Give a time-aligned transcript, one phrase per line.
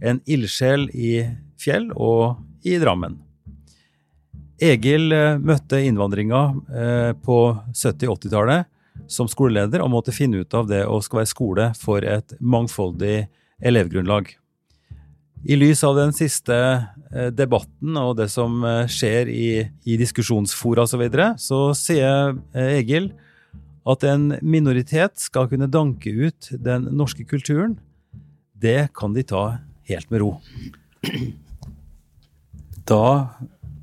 [0.00, 1.12] en ildsjel i
[1.60, 3.16] Fjell og i Drammen.
[4.62, 6.40] Egil eh, møtte innvandringa
[6.72, 7.38] eh, på
[7.74, 8.72] 70-80-tallet
[9.12, 13.26] som skoleleder og måtte finne ut av det å skal være skole for et mangfoldig
[13.60, 14.30] elevgrunnlag.
[15.46, 19.50] I lys av den siste eh, debatten og det som skjer i,
[19.84, 23.12] i diskusjonsfora osv., så, videre, så sier Egil
[23.86, 27.76] at en minoritet skal kunne danke ut den norske kulturen.
[28.56, 29.44] Det kan de ta
[29.90, 30.32] helt med ro.
[32.86, 33.06] Da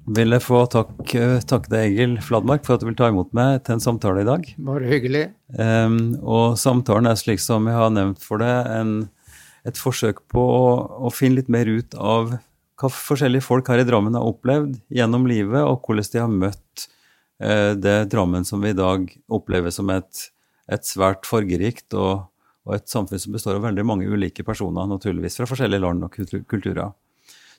[0.03, 3.61] vil jeg få takke takk deg, Egil Fladmark, for at du vil ta imot meg
[3.63, 4.47] til en samtale i dag.
[4.67, 5.27] Bare hyggelig.
[5.55, 8.95] Um, og samtalen er slik som jeg har nevnt for deg, en,
[9.67, 10.65] et forsøk på å,
[11.07, 12.35] å finne litt mer ut av
[12.81, 16.87] hva forskjellige folk her i Drammen har opplevd gjennom livet, og hvordan de har møtt
[17.39, 20.27] uh, det Drammen som vi i dag opplever som et,
[20.67, 22.27] et svært fargerikt og,
[22.63, 26.15] og et samfunn som består av veldig mange ulike personer, naturligvis, fra forskjellige land og
[26.47, 26.93] kulturer.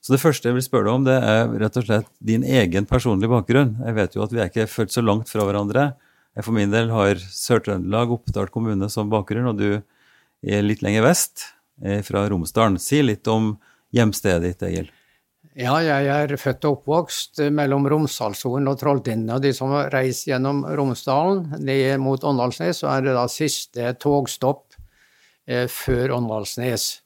[0.05, 2.89] Så det første jeg vil spørre deg om, det er rett og slett din egen
[2.89, 3.77] personlige bakgrunn.
[3.87, 5.95] Jeg vet jo at vi er ikke født så langt fra hverandre.
[6.37, 9.71] Jeg for min del har Sør-Trøndelag, Oppdal kommune som bakgrunn, og du
[10.45, 11.47] er litt lenger vest,
[11.81, 12.77] eh, fra Romsdalen.
[12.77, 13.55] Si litt om
[13.95, 14.93] hjemstedet ditt, Egil.
[15.55, 19.31] Ja, jeg er født og oppvokst mellom Romsdalsfjorden og Trolltinden.
[19.37, 24.74] Og de som reist gjennom Romsdalen ned mot Åndalsnes, så er det da siste togstopp
[24.74, 24.74] eh,
[25.45, 27.05] før Åndalsnes.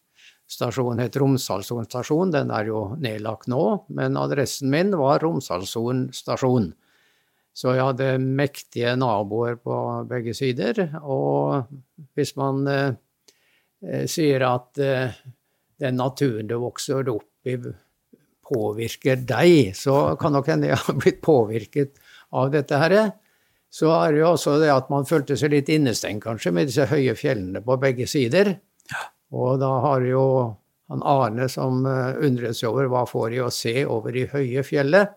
[0.48, 6.70] Stasjonen het Romsdalssonen stasjon, den er jo nedlagt nå, men adressen min var Romsdalssonen stasjon.
[7.58, 9.76] Så jeg hadde mektige naboer på
[10.08, 11.68] begge sider, og
[12.16, 12.96] hvis man eh,
[13.84, 15.18] eh, sier at eh,
[15.82, 17.58] den naturen du vokser opp i,
[18.48, 21.98] påvirker deg, så kan nok hende jeg har blitt påvirket
[22.32, 22.96] av dette her.
[23.68, 26.88] Så er det jo også det at man følte seg litt innestengt, kanskje, med disse
[26.88, 28.54] høye fjellene på begge sider.
[29.36, 30.24] Og da har jo
[30.88, 34.64] han Arne som eh, undret seg over hva får de å se over de høye
[34.64, 35.12] fjellet.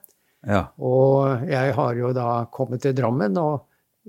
[0.47, 0.65] Ja.
[0.83, 3.67] Og jeg har jo da kommet til Drammen og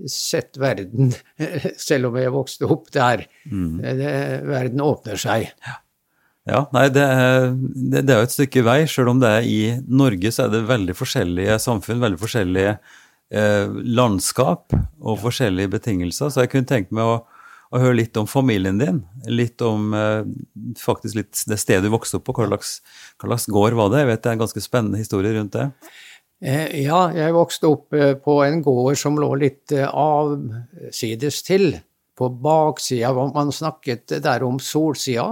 [0.09, 1.13] sett verden,
[1.89, 3.27] selv om jeg vokste opp der.
[3.45, 4.13] Det,
[4.49, 5.53] verden åpner seg.
[6.49, 9.45] Ja, nei, det er, det, det er jo et stykke vei, selv om det er
[9.47, 12.73] i Norge så er det veldig forskjellige samfunn, veldig forskjellige
[13.33, 16.31] eh, landskap og forskjellige betingelser.
[16.31, 17.19] Så jeg kunne tenkt meg å,
[17.73, 20.23] å høre litt om familien din, litt om eh,
[20.79, 22.79] faktisk litt det stedet du vokste opp på, hva slags,
[23.19, 24.05] hva slags gård var det?
[24.05, 25.71] Jeg vet det er en ganske spennende historie rundt det.
[26.43, 31.73] Eh, Ja, jeg vokste opp eh, på en gård som lå litt eh, avsides til.
[32.19, 35.25] På baksida, man snakket der om solsida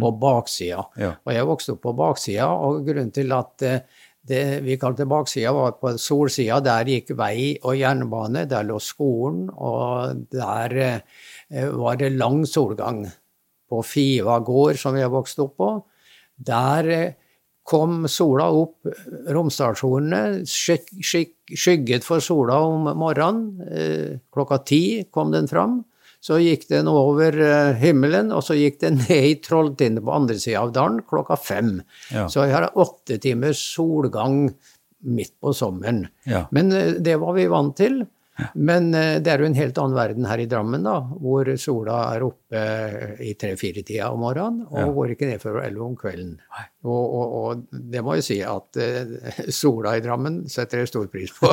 [0.00, 0.80] og baksida.
[0.96, 1.10] Ja.
[1.20, 3.62] Og jeg vokste opp på baksida, og grunnen til at
[4.28, 6.60] det vi kalte baksida, var på solsida.
[6.62, 13.04] Der gikk vei og jernbane, der lå skolen, og der eh, var det lang solgang.
[13.72, 15.70] På Fiva gård, som jeg vokste opp på,
[16.36, 17.12] der eh,
[17.62, 18.88] kom sola opp,
[20.50, 23.44] skyk, skyk, skygget for sola om morgenen.
[23.70, 25.80] Eh, klokka ti kom den fram.
[26.22, 30.36] Så gikk den over eh, himmelen, og så gikk den ned i Trolltinnet på andre
[30.38, 31.80] sida av dalen klokka fem.
[32.14, 32.28] Ja.
[32.30, 34.44] Så jeg har åtte timers solgang
[35.02, 36.04] midt på sommeren.
[36.30, 36.44] Ja.
[36.54, 38.04] Men eh, det var vi vant til.
[38.54, 41.98] Men eh, det er jo en helt annen verden her i Drammen, da, hvor sola
[42.14, 42.62] er oppe
[43.26, 44.86] i tre-fire-tida om morgenen og Ja.
[44.94, 46.36] går ikke ned før elleve om kvelden.
[46.86, 48.78] Og, og, og det må jeg si at
[49.62, 51.50] sola i Drammen setter jeg stor pris på.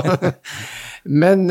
[1.26, 1.50] Men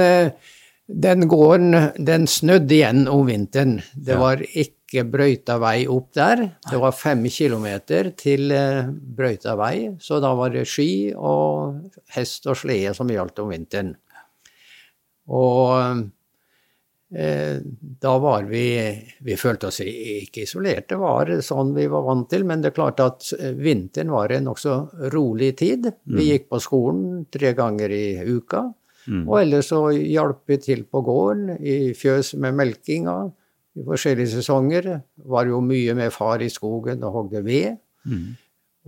[0.89, 3.79] den gården, den snødde igjen om vinteren.
[3.95, 6.45] Det var ikke brøyta vei opp der.
[6.65, 12.49] Det var fem kilometer til eh, brøyta vei, så da var det ski og hest
[12.49, 13.93] og slede som gjaldt om vinteren.
[15.29, 16.09] Og
[17.13, 17.61] eh,
[18.01, 18.65] da var vi
[19.21, 22.49] Vi følte oss ikke isolerte, det var sånn vi var vant til.
[22.49, 24.81] Men det er klart at eh, vinteren var en nokså
[25.13, 25.93] rolig tid.
[26.17, 28.71] Vi gikk på skolen tre ganger i uka.
[29.29, 33.15] Og ellers så hjalp vi til på gården i fjøs med melkinga.
[33.79, 37.77] I forskjellige sesonger var jo mye med far i skogen og hogde ved.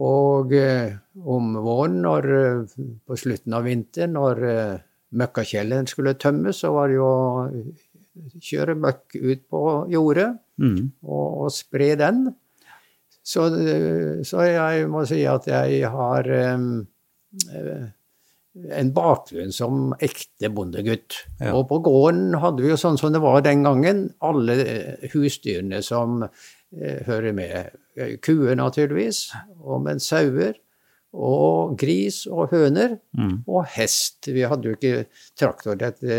[0.00, 0.92] Og eh,
[1.24, 4.78] om våren, når, eh, på slutten av vinteren, når eh,
[5.12, 7.48] møkkakjelleren skulle tømmes, så var det jo å
[8.40, 10.30] kjøre møkk ut på jordet
[10.60, 10.90] Mm.
[11.08, 12.34] og, og spre den.
[13.24, 16.64] Så, eh, så jeg må si at jeg har eh,
[17.56, 17.86] eh,
[18.54, 21.20] en bakgrunn som ekte bondegutt.
[21.38, 21.52] Ja.
[21.54, 25.82] Og på gården hadde vi jo sånn som det var den gangen, alle eh, husdyrene
[25.86, 27.76] som eh, hører med.
[27.94, 29.28] Eh, Kuer, naturligvis,
[29.62, 30.58] og men sauer.
[31.10, 32.92] Og gris og høner.
[33.18, 33.40] Mm.
[33.50, 34.28] Og hest.
[34.30, 35.08] Vi hadde jo ikke
[35.38, 35.74] traktor.
[35.78, 36.18] Dette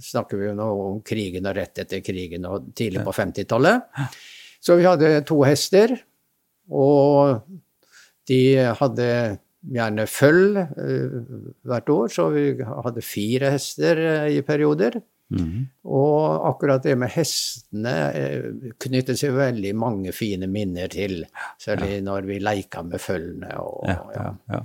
[0.00, 4.00] snakker vi jo nå om krigen og rett etter krigen og tidlig på 50-tallet.
[4.64, 5.92] Så vi hadde to hester,
[6.72, 7.44] og
[8.28, 8.40] de
[8.80, 9.10] hadde
[9.60, 11.16] gjerne føll eh,
[11.68, 15.00] hvert år, så vi hadde fire hester eh, i perioder.
[15.30, 15.68] Mm.
[15.86, 21.20] Og akkurat det med hestene knyttet knytter seg veldig mange fine minner til.
[21.60, 23.52] Særlig når vi leika med følgene.
[23.62, 24.24] Og, Ja, ja.
[24.24, 24.60] ja, ja.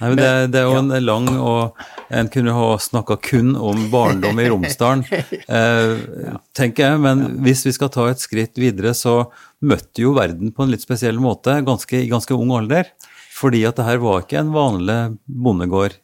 [0.00, 3.88] Nei, men det, det er jo en lang og En kunne ha snakka kun om
[3.90, 7.02] barndom i Romsdalen, eh, tenker jeg.
[7.02, 9.26] Men hvis vi skal ta et skritt videre, så
[9.60, 12.88] møtte jo verden på en litt spesiell måte ganske, i ganske ung alder.
[13.36, 15.98] Fordi at det her var ikke en vanlig bondegård.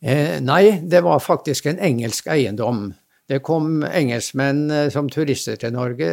[0.00, 2.88] Eh, nei, det var faktisk en engelsk eiendom.
[3.30, 6.10] Det kom engelskmenn eh, som turister til Norge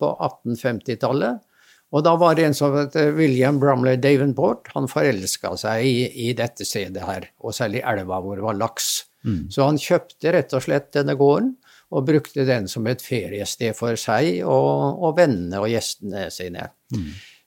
[0.00, 1.42] på 1850-tallet.
[1.94, 4.70] Og da var det en som het William Brumley Davenport.
[4.74, 5.98] Han forelska seg i,
[6.28, 8.88] i dette stedet her, og særlig elva hvor det var laks.
[9.54, 11.54] Så han kjøpte rett og slett denne gården,
[11.94, 16.66] og brukte den som et feriested for seg og, og vennene og gjestene sine.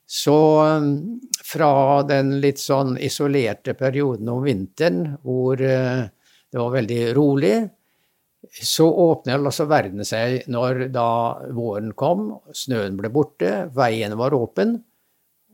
[0.08, 6.06] Så um, fra den litt sånn isolerte perioden om vinteren hvor eh,
[6.48, 7.56] det var veldig rolig,
[8.48, 11.10] så åpner altså verden seg når da
[11.52, 14.78] våren kom, snøen ble borte, veien var åpen,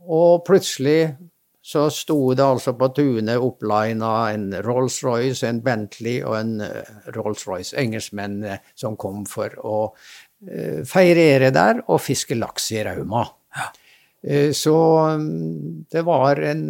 [0.06, 1.16] og plutselig
[1.64, 7.74] så sto det altså på tunet opplina en Rolls-Royce, en Bentley og en eh, Rolls-Royce,
[7.80, 9.78] engelskmenn eh, som kom for å
[10.84, 13.22] feirere der og fiske laks i Rauma.
[13.56, 13.70] Eh,
[14.56, 14.74] Så
[15.20, 16.62] mm, det var en,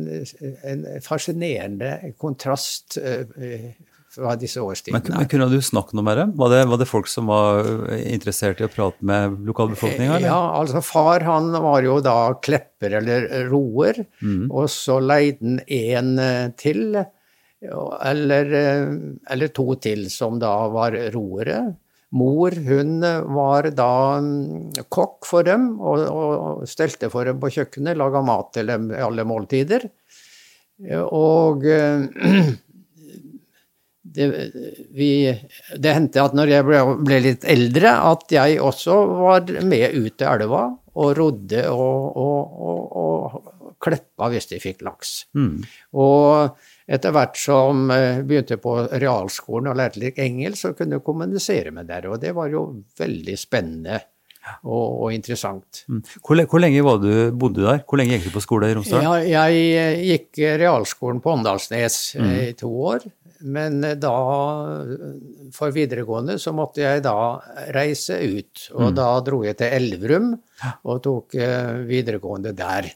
[0.66, 3.72] en fascinerende kontrast eh,
[4.14, 5.02] fra disse årstidene.
[5.18, 6.32] men kunne du snakket noe med dem?
[6.38, 7.62] Var det, var det folk som var
[7.94, 10.20] eh, interessert i å prate med lokalbefolkninga?
[10.22, 14.48] Ja, altså far han var jo da klepper eller roer, Mm.
[14.50, 16.94] og så leide han en eh, til,
[17.64, 18.92] eller, eh,
[19.34, 21.62] eller to til som da var roere.
[22.14, 27.50] Mor hun eh, var da mm, kokk for dem og, og stelte for dem på
[27.56, 29.88] kjøkkenet, laga mat til dem i alle måltider.
[31.10, 32.06] Og eh,
[34.14, 34.28] det,
[34.94, 35.10] vi,
[35.74, 40.14] det hendte at når jeg ble, ble litt eldre, at jeg også var med ut
[40.14, 45.16] til elva og rodde og, og, og, og kleppa hvis de fikk laks.
[45.34, 45.64] Mm.
[45.98, 51.88] Og etter hvert som begynte på realskolen og lærte litt engelsk, så kunne kommunisere med
[51.88, 52.66] dere, og det var jo
[53.00, 54.02] veldig spennende
[54.62, 55.84] og, og interessant.
[55.88, 56.02] Mm.
[56.20, 57.82] Hvor, hvor lenge var du, bodde du der?
[57.88, 59.04] Hvor lenge gikk du på skole i Romsdal?
[59.04, 62.32] Ja, jeg eh, gikk realskolen på Åndalsnes mm.
[62.32, 63.06] i to år.
[63.44, 64.14] Men eh, da,
[65.54, 67.16] for videregående, så måtte jeg da
[67.76, 68.68] reise ut.
[68.76, 70.30] Og da dro jeg til Elverum
[70.84, 72.90] og tok eh, videregående der.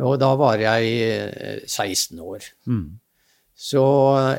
[0.00, 2.48] Og da var jeg eh, 16 år.
[2.68, 2.86] Mm.
[3.62, 3.82] Så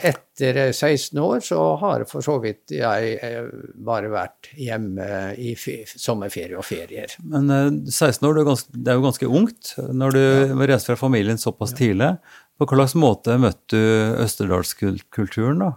[0.03, 3.45] etter 16 år så har for så vidt jeg eh,
[3.79, 5.05] bare vært hjemme
[5.39, 7.13] i sommerferie og ferier.
[7.31, 10.25] Men eh, 16 år, det er, jo ganske ungt når du
[10.65, 12.17] reiste fra familien såpass tidlig.
[12.59, 15.71] På hva slags måte møtte du østerdalskulturen, da?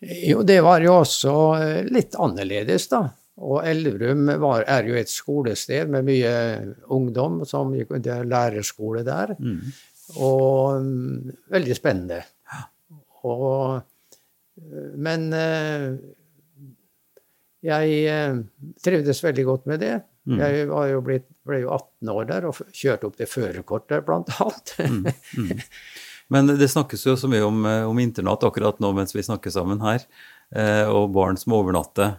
[0.00, 3.04] Jo, det var jo også eh, litt annerledes, da.
[3.44, 6.34] Og Elverum var, er jo et skolested med mye
[6.92, 9.36] ungdom som gikk Det er lærerskole der.
[10.16, 12.24] Og um, veldig spennende.
[13.28, 13.80] Og,
[14.60, 15.88] eh, men eh,
[17.66, 18.38] jeg eh,
[18.84, 19.96] trivdes veldig godt med det.
[20.30, 24.02] Jeg var jo blitt, ble jo 18 år der og kjørte opp til førerkort der,
[24.06, 24.74] blant annet.
[26.30, 29.80] Men det snakkes jo så mye om, om internat akkurat nå mens vi snakker sammen
[29.82, 30.04] her,
[30.54, 32.12] eh, og barn som overnatter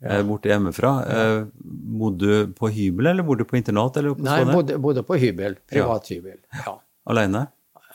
[0.00, 0.22] ja.
[0.24, 0.94] borte hjemmefra.
[1.04, 1.26] Ja.
[2.00, 3.98] bodde du på hybel, eller bodde du på internat?
[4.00, 5.58] eller på Nei, bodde, bodde på hybel.
[5.68, 6.38] Privat hybel.
[6.62, 6.78] Ja.
[7.10, 7.44] Alene?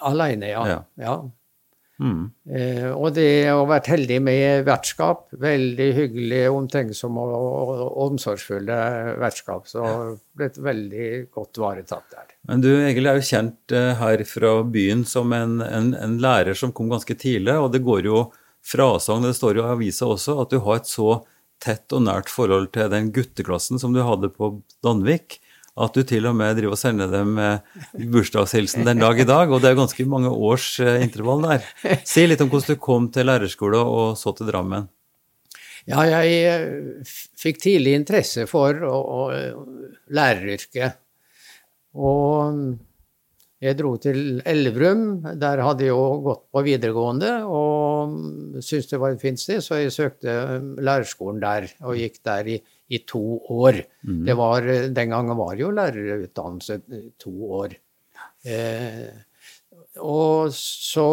[0.05, 0.67] Aleine, ja.
[0.69, 0.79] Ja.
[1.01, 1.15] ja.
[2.01, 2.27] Mm.
[2.51, 7.99] Eh, og det å ha vært heldig med vertskap, veldig hyggelig, omtenksomme og, og, og
[8.09, 8.79] omsorgsfulle
[9.21, 9.85] vertskap, så
[10.35, 12.33] blitt veldig godt varetatt der.
[12.49, 16.57] Men du Egil er jo kjent eh, her fra byen som en, en, en lærer
[16.57, 18.25] som kom ganske tidlig, og det går jo
[18.65, 21.21] frasagn, det står jo i avisa også, at du har et så
[21.63, 25.39] tett og nært forhold til den gutteklassen som du hadde på Danvik,
[25.75, 29.51] at du til og med driver og sender dem eh, bursdagshilsen den dag i dag,
[29.51, 31.65] og det er ganske mange års eh, intervall der.
[32.07, 34.87] Si litt om hvordan du kom til lærerskole og så til Drammen.
[35.85, 38.79] Ja, jeg eh, fikk tidlig interesse for
[40.15, 41.01] læreryrket.
[41.95, 42.75] Og
[43.63, 45.23] Jeg dro til Elverum.
[45.39, 49.79] Der hadde jeg jo gått på videregående og syntes det var et fint sted, så
[49.79, 50.33] jeg søkte
[50.83, 53.79] lærerskolen der og gikk der i, i to år.
[54.25, 56.79] Det var, den gangen var jo lærerutdannelse
[57.21, 57.73] to år.
[58.45, 59.07] Eh,
[60.05, 61.07] og så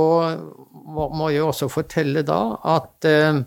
[0.82, 2.40] må jeg også fortelle da
[2.74, 3.40] at eh,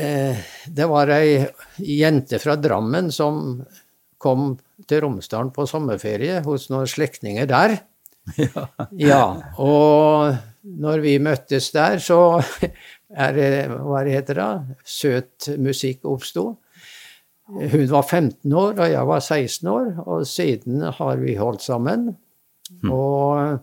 [0.00, 1.44] eh, det var ei
[2.00, 3.60] jente fra Drammen som
[4.20, 4.54] kom
[4.88, 7.78] til Romsdalen på sommerferie hos noen slektninger der.
[9.00, 9.24] Ja.
[9.58, 12.40] og når vi møttes der, så
[13.10, 16.52] er hva det heter det, søt musikk oppsto.
[17.50, 22.12] Hun var 15 år, og jeg var 16 år, og siden har vi holdt sammen.
[22.86, 23.58] Og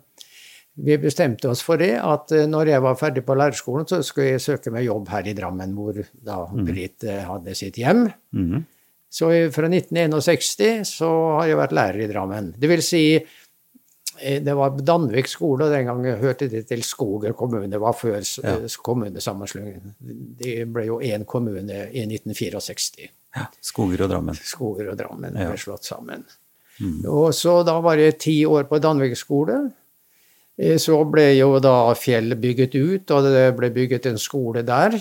[0.78, 4.36] vi bestemte oss for det, at eh, når jeg var ferdig på lærerskolen, så skulle
[4.36, 8.06] jeg søke meg jobb her i Drammen, hvor da Britt eh, hadde sitt hjem.
[8.36, 8.66] Mm.
[9.10, 12.52] Så fra 1961 så har jeg vært lærer i Drammen.
[12.60, 13.04] Det vil si,
[14.20, 17.70] det var Danvik skole, og den gangen hørte de til Skoger kommune.
[17.72, 18.58] Det var før Ja.
[18.84, 19.96] kommunesammenslåingen.
[20.40, 23.10] Det ble jo én kommune i 1964.
[23.36, 23.46] Ja.
[23.62, 24.36] Skoger og Drammen.
[24.36, 25.50] Skoger og Drammen Ja.
[25.50, 26.24] ble slått sammen.
[27.08, 29.72] Og så da var jeg ti år på Danvik skole.
[30.60, 34.92] Eh, Så ble jo da Fjell bygget ut, og det ble bygget en skole der.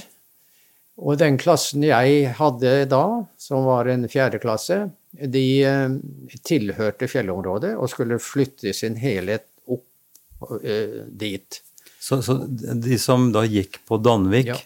[0.96, 3.02] Og den klassen jeg hadde da,
[3.36, 4.86] som var en fjerde klasse,
[5.16, 5.98] de eh,
[6.44, 11.60] tilhørte fjellområdet og skulle flytte sin helhet opp eh, dit.
[12.00, 14.56] Så, så de som da gikk på Danvik Ja.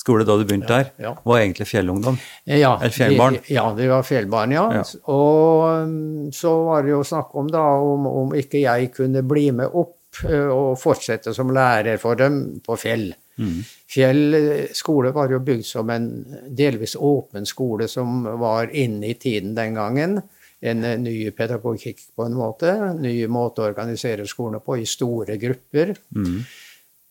[0.00, 1.14] skole da du begynte der, ja.
[1.24, 2.18] var egentlig fjellungdom?
[2.44, 3.38] Ja, Eller fjellbarn?
[3.40, 4.66] De, ja, de var fjellbarn, ja.
[4.80, 4.84] Ja.
[5.12, 9.50] Og um, så var det jo snakk om da om, om ikke jeg kunne bli
[9.58, 13.10] med opp eh, og fortsette som lærer for dem på Fjell.
[13.40, 13.60] Mm.
[13.88, 16.08] Fjell eh, skole var jo bygd som en
[16.46, 20.18] delvis åpen skole som var inne i tiden den gangen.
[20.60, 22.74] En eh, ny pedagogikk på en måte.
[22.90, 25.94] En ny måte å organisere skolene på i store grupper.
[26.16, 26.40] Mm.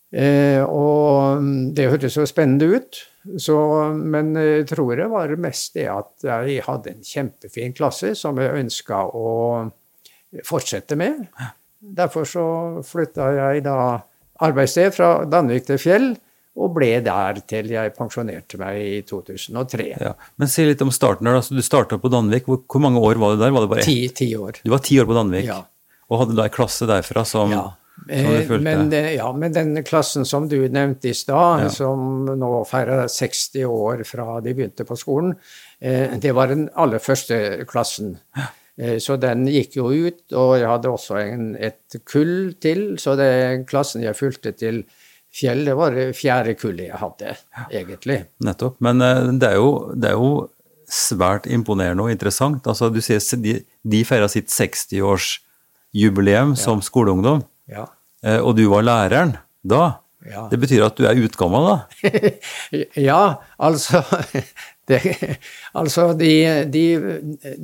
[0.10, 3.04] Eh, og mm, det hørtes så spennende ut.
[3.42, 3.58] Så,
[3.94, 8.62] men jeg tror det var mest det at jeg hadde en kjempefin klasse som jeg
[8.62, 9.30] ønska å
[10.46, 11.26] fortsette med.
[11.80, 12.46] Derfor så
[12.86, 13.80] flytta jeg da
[14.46, 16.10] arbeidssted fra Danvik til Fjell,
[16.60, 19.86] og ble der til jeg pensjonerte meg i 2003.
[20.02, 20.14] Ja.
[20.42, 21.38] Men si litt om starten der.
[21.40, 22.50] Altså, du starta på Danvik.
[22.50, 23.54] Hvor, hvor mange år var du der?
[23.56, 23.86] Var det bare?
[23.86, 24.60] Ti, ti år.
[24.66, 25.62] Du var ti år på Danvik, Ja.
[26.10, 27.68] og hadde da ei klasse derfra som, Ja.
[28.10, 28.48] Eh?
[28.64, 31.70] Men, ja, men den klassen som du nevnte i stad, Ja.
[31.70, 35.36] som nå feirer 60 år fra de begynte på skolen,
[35.82, 38.18] eh, det var den aller første klassen.
[38.80, 43.16] Eh, Så den gikk jo ut, og jeg hadde også en, et kull til, så
[43.20, 44.84] det, klassen jeg fulgte til
[45.30, 47.36] Fjell, det var det fjerde kullet jeg hadde,
[47.70, 48.16] egentlig.
[48.42, 48.80] Nettopp.
[48.82, 50.30] Men eh, det er, jo, det er jo
[50.90, 52.66] svært imponerende og interessant.
[52.66, 57.86] Altså, du sier de, de feira sitt 60-årsjubileum som skoleungdom, Ja.
[58.24, 60.00] eh, og du var læreren da.
[60.26, 60.48] Ja.
[60.52, 61.78] Det betyr at du er utgammel, da?
[63.10, 64.02] ja, altså
[64.90, 65.00] det,
[65.80, 66.32] Altså, de,
[66.74, 66.84] de,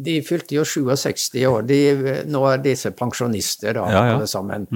[0.05, 1.65] de fylte jo 67 år.
[1.67, 1.81] De,
[2.29, 4.15] nå er disse pensjonister, da, Ja, ja.
[4.15, 4.67] alle sammen.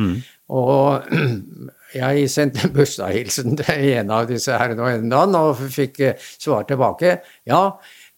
[0.50, 1.06] Og
[2.00, 6.30] jeg sendte en bursdagshilsen til en av disse herrene og en dagen, og fikk eh,
[6.42, 7.20] svar tilbake.
[7.50, 7.64] Ja,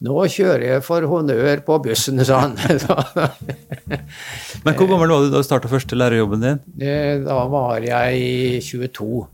[0.01, 2.55] nå kjører jeg for honnør på bussen, sa han.
[4.65, 6.63] Men hvor gammel var du da du starta første lærerjobben din?
[7.27, 9.25] Da var jeg 22.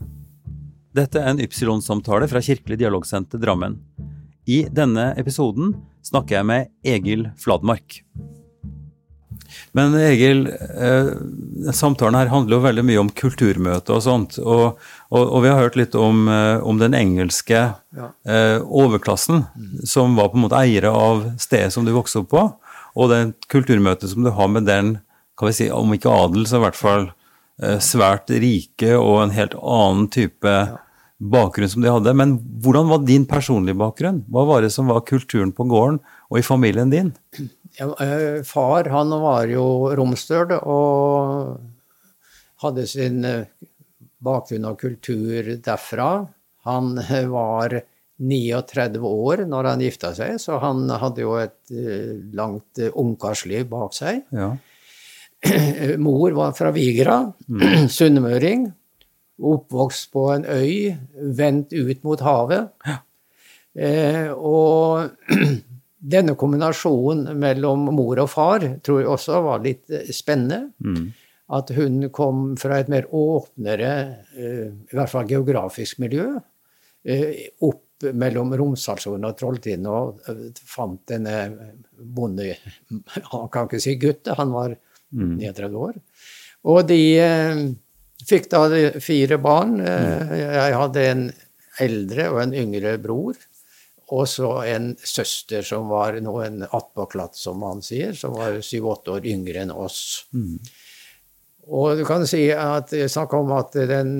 [0.98, 3.78] Dette er en Ypsilon-samtale fra Kirkelig dialogsenter Drammen.
[4.48, 5.74] I denne episoden
[6.06, 8.00] snakker jeg med Egil Fladmark.
[9.76, 11.10] Men Egil, eh,
[11.76, 14.38] samtalen her handler jo veldig mye om kulturmøte og sånt.
[14.40, 14.78] Og,
[15.12, 17.60] og, og vi har hørt litt om, eh, om den engelske
[17.96, 18.08] Ja.
[18.28, 19.46] eh, overklassen,
[19.84, 22.44] som var på en måte eiere av stedet som du vokste opp på.
[22.96, 23.20] Og det
[23.52, 24.98] kulturmøtet som du har med den,
[25.38, 27.08] kan vi si, om ikke adel, så i hvert fall
[27.62, 30.56] eh, svært rike og en helt annen type
[31.18, 32.14] bakgrunn som de hadde.
[32.14, 34.22] Men hvordan var din personlige bakgrunn?
[34.30, 37.12] Hva var det som var kulturen på gården og i familien din?
[37.78, 41.58] Ja, eh, far han var jo romstøl og
[42.62, 43.46] hadde sin eh,
[44.24, 46.10] bakgrunn og kultur derfra.
[46.66, 47.80] Han eh, var
[48.18, 51.70] 39 år når han gifta seg, så han hadde jo et
[52.34, 54.24] langt ungkarsliv bak seg.
[54.34, 54.56] Ja.
[56.02, 57.20] Mor var fra Vigra,
[57.98, 58.66] sunnmøring.
[59.38, 60.94] Oppvokst på en øy,
[61.38, 62.72] vendt ut mot havet.
[63.78, 65.30] Eh, og
[66.14, 70.72] denne kombinasjonen mellom mor og far tror jeg også var litt eh, spennende.
[70.82, 71.10] Mm.
[71.58, 73.92] At hun kom fra et mer åpnere,
[74.36, 76.32] eh, i hvert fall geografisk miljø,
[77.06, 81.38] eh, opp mellom Romsdalssonen og Trolltinden og eh, fant denne
[81.98, 82.52] bonde
[83.32, 84.76] Han kan ikke si gutt, han var
[85.14, 85.98] 39 år.
[86.68, 87.62] Og de eh,
[88.28, 88.64] fikk da
[89.00, 89.78] fire barn.
[89.80, 91.28] Eh, Jeg hadde en
[91.80, 93.38] eldre og en yngre bror.
[94.08, 99.18] Og så en søster som var nå en attpåklatt, som man sier, som var syv-åtte
[99.18, 100.22] år yngre enn oss.
[101.68, 104.14] Og du kan si at snakk om at den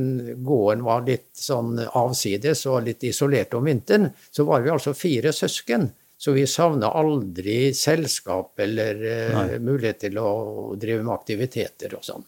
[0.45, 4.11] gården var litt sånn avsides og litt isolert om vinteren.
[4.31, 5.89] Så var vi altså fire søsken.
[6.19, 10.31] Så vi savna aldri selskap eller uh, mulighet til å
[10.75, 12.25] drive med aktiviteter og sånn.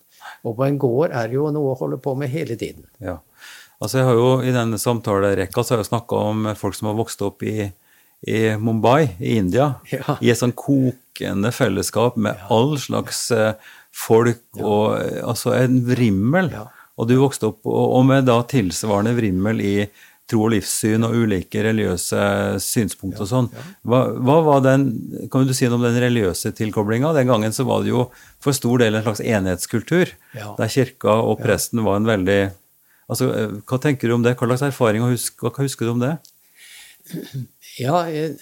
[0.46, 2.86] Og på en gård er jo noe å holde på med hele tiden.
[3.02, 3.18] Ja.
[3.80, 6.98] Altså jeg har jo I denne samtalerekka så har jeg snakka om folk som har
[6.98, 7.70] vokst opp i,
[8.28, 9.74] i Mumbai i India.
[9.92, 10.18] Ja.
[10.20, 13.54] I et sånn kokende fellesskap med all slags eh,
[13.92, 16.52] folk og eh, altså en vrimmel.
[16.56, 16.66] Ja.
[17.00, 19.74] Og du vokste opp og, og med da tilsvarende vrimmel i
[20.30, 22.20] tro og livssyn og ulike religiøse
[22.64, 23.48] synspunkter og sånn.
[23.86, 24.86] Hva, hva var den,
[25.32, 27.12] Kan du si noe om den religiøse tilkoblinga?
[27.16, 28.06] Den gangen så var det jo
[28.40, 30.54] for stor del en slags enhetskultur, Ja.
[30.58, 32.40] der kirka og presten var en veldig
[33.10, 33.30] altså,
[33.66, 34.36] Hva tenker du om det?
[34.38, 36.14] Hva slags erfaring og husk, hva husker du om det?
[37.80, 38.36] Ja, eh,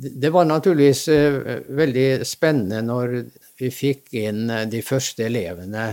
[0.00, 3.16] det var naturligvis eh, veldig spennende når
[3.60, 5.90] vi fikk inn eh, de første elevene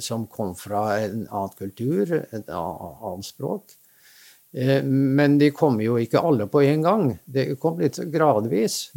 [0.00, 3.62] som kom fra en annen kultur, et annet språk.
[4.54, 7.06] Eh, Men de kom jo ikke alle på en gang.
[7.24, 8.90] Det kom litt gradvis.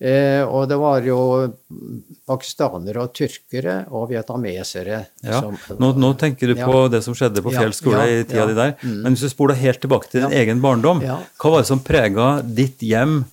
[0.00, 1.18] Eh, og det var jo
[2.28, 5.40] pakistanere og tyrkere og vietnamesere Ja.
[5.40, 6.88] som Nå, nå tenker du på Ja.
[6.88, 8.76] det som skjedde på Fjell skole ja, i tida di der.
[8.82, 12.42] Men hvis du spoler helt tilbake til din egen barndom, hva var det som prega
[12.42, 13.24] ditt hjem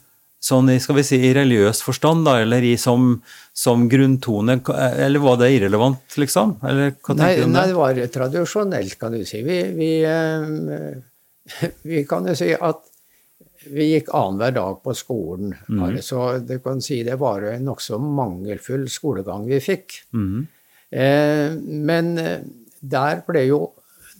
[0.46, 3.16] sånn i, skal vi si, i religiøs forstand, da, eller i som,
[3.56, 4.60] som grunntone?
[4.76, 6.58] Eller var det irrelevant, liksom?
[6.66, 7.72] Eller hva Nei, tenker du om nei, det?
[7.72, 9.42] det var tradisjonelt, kan du si.
[9.46, 12.84] Vi, vi, eh, vi kan jo si at
[13.66, 15.56] vi gikk annenhver dag på skolen.
[15.70, 15.98] Mm.
[16.06, 19.98] Så du kan si det var en nokså mangelfull skolegang vi fikk.
[20.14, 20.46] Mm.
[20.94, 21.58] Eh,
[21.90, 22.46] men eh,
[22.86, 23.62] der ble jo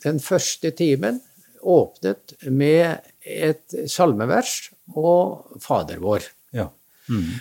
[0.06, 1.22] den første timen
[1.66, 6.28] åpnet med et salmevers og Fader vår.
[6.56, 6.68] Ja.
[7.10, 7.40] Mm.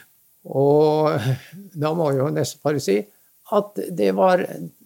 [0.54, 1.20] Og
[1.74, 2.98] da må jeg jo nesten bare si
[3.54, 4.42] at det var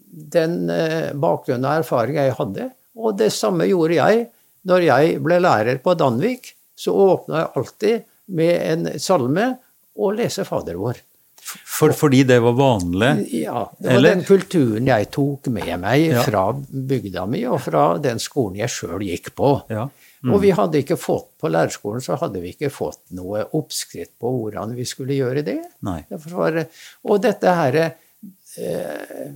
[0.09, 2.69] den eh, bakgrunnen og erfaringen jeg hadde.
[2.99, 4.25] Og det samme gjorde jeg
[4.69, 6.55] når jeg ble lærer på Danvik.
[6.79, 8.03] Så åpna jeg alltid
[8.39, 9.47] med en salme
[9.99, 10.99] og lese Fader vår.
[11.49, 13.09] For, fordi det var vanlig?
[13.41, 14.15] Ja, det var Eller?
[14.19, 16.23] den kulturen jeg tok med meg Ja.
[16.27, 19.55] fra bygda mi og fra den skolen jeg sjøl gikk på.
[19.73, 19.87] Ja.
[20.27, 24.33] Og vi hadde ikke fått, på lærerskolen så hadde vi ikke fått noe oppskrift på
[24.35, 25.61] hvordan vi skulle gjøre det.
[26.35, 26.63] Var,
[27.07, 29.29] og dette her eh,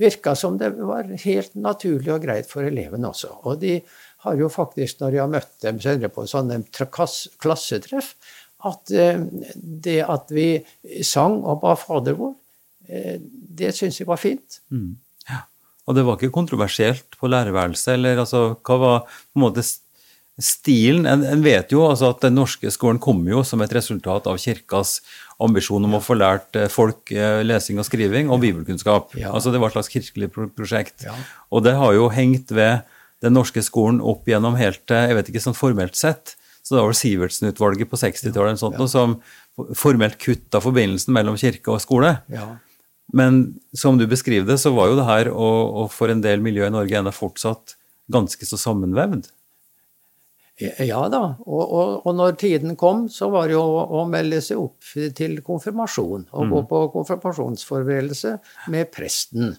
[0.00, 3.32] virka som det var helt naturlig og greit for elevene også.
[3.48, 3.78] Og de
[4.24, 8.14] har jo faktisk, når jeg har møtt dem senere på sånne klassetreff,
[8.64, 10.48] at eh, det at vi
[11.04, 12.36] sang og ba Fader vår,
[12.88, 14.60] eh, det syns jeg var fint.
[15.84, 19.64] Og det var ikke kontroversielt på lærerværelset, eller altså, hva var på en måte
[20.40, 21.06] stilen?
[21.06, 24.40] En, en vet jo altså at den norske skolen kommer jo som et resultat av
[24.42, 24.98] kirkas
[25.42, 29.14] ambisjon om å få lært eh, folk eh, lesing og skriving og bibelkunnskap.
[29.18, 29.32] Ja.
[29.34, 31.06] Altså det var et slags kirkelig prosjekt.
[31.06, 31.14] Ja.
[31.54, 32.82] Og det har jo hengt ved
[33.24, 36.90] den norske skolen opp gjennom helt jeg vet ikke sånn formelt sett, så det var
[36.90, 38.86] vel Sivertsen-utvalget på 60-tallet ja.
[38.90, 39.18] som
[39.76, 42.16] formelt kutta forbindelsen mellom kirke og skole.
[42.32, 42.54] Ja.
[43.12, 46.42] Men som du beskriver det, så var jo det her, og, og for en del
[46.44, 47.76] miljø i Norge, ennå fortsatt
[48.12, 49.28] ganske så sammenvevd.
[50.54, 54.60] Ja da, og, og, og når tiden kom, så var det jo å, melde seg
[54.62, 56.28] opp til konfirmasjon.
[56.30, 58.36] Og gå på konfirmasjonsforberedelse
[58.70, 59.56] med presten.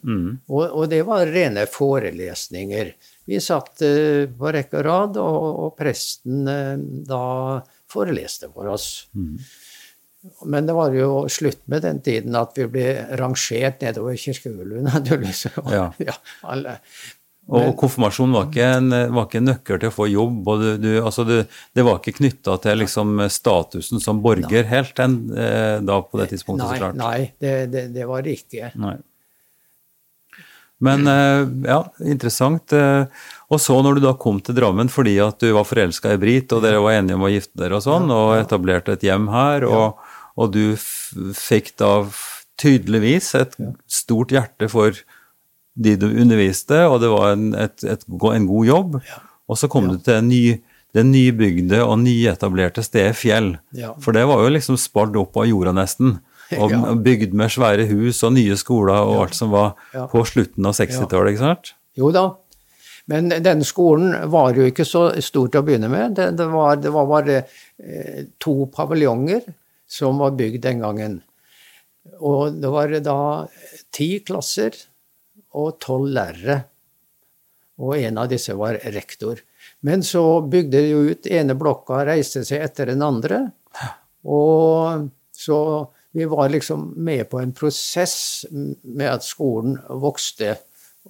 [0.47, 2.93] Og, og det var rene forelesninger.
[3.27, 7.25] Vi satt uh, på rekke og rad, og, presten uh, da
[7.91, 8.89] foreleste for oss.
[10.47, 12.87] Men det var jo slutt med den tiden at vi ble
[13.19, 15.45] rangert nedover kirkegulvet, naturligvis.
[15.75, 15.89] Ja.
[16.47, 16.79] alle.
[17.45, 20.47] Og konfirmasjon var ikke, en, var ikke en nøkkel til å få jobb.
[20.49, 21.35] og du, du, altså du,
[21.77, 26.31] Det var ikke knytta til liksom statusen som borger helt en, eh, da på det
[26.33, 26.97] tidspunktet, Nei, så klart.
[26.97, 28.71] nei det, det, det var ikke.
[28.81, 28.95] Nei.
[30.85, 32.73] Men eh, ja, interessant.
[32.75, 33.05] Eh,
[33.53, 36.49] Og så når du da kom til Drammen fordi at du var forelska i Brit,
[36.51, 39.67] og dere var enige om å gifte dere og sånn, og etablerte et hjem her,
[39.69, 40.01] og,
[40.35, 40.73] og du
[41.37, 41.99] fikk da
[42.57, 43.53] tydeligvis et
[43.91, 44.97] stort hjerte for
[45.75, 48.95] de du underviste, og det var en, et, et, en god jobb,
[49.49, 50.43] og så kom du til en ny,
[50.95, 53.57] det nybygde og nyetablerte stedet Fjell.
[53.75, 53.91] Ja.
[53.99, 56.19] For det var jo liksom spart opp av jorda nesten.
[56.61, 56.93] Og Ja.
[56.93, 60.03] bygd med svære hus og nye skoler og alt som var Ja.
[60.07, 61.71] på slutten av 60-tallet, ikke sant?
[61.97, 62.27] Jo da.
[63.09, 66.13] Men denne skolen var jo ikke så stor til å begynne med.
[66.15, 67.39] Det, det, var, det var bare
[67.81, 69.41] eh, to paviljonger
[69.89, 71.17] som var bygd den gangen.
[72.21, 73.17] Og det var da
[73.93, 74.77] ti klasser
[75.55, 76.59] og tolv lærere.
[77.81, 79.41] Og en av disse var rektor.
[79.85, 83.41] Men så bygde de jo ut ene blokka, reiste seg etter den andre.
[84.23, 85.59] Og så
[86.15, 90.55] vi var liksom med på en prosess med at skolen vokste.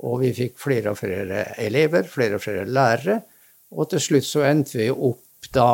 [0.01, 3.19] Og vi fikk flere og flere elever, flere og flere lærere.
[3.77, 5.21] Og til slutt så endte vi opp
[5.53, 5.69] da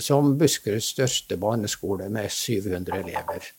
[0.00, 3.50] som Buskeruds største barneskole med 700 elever.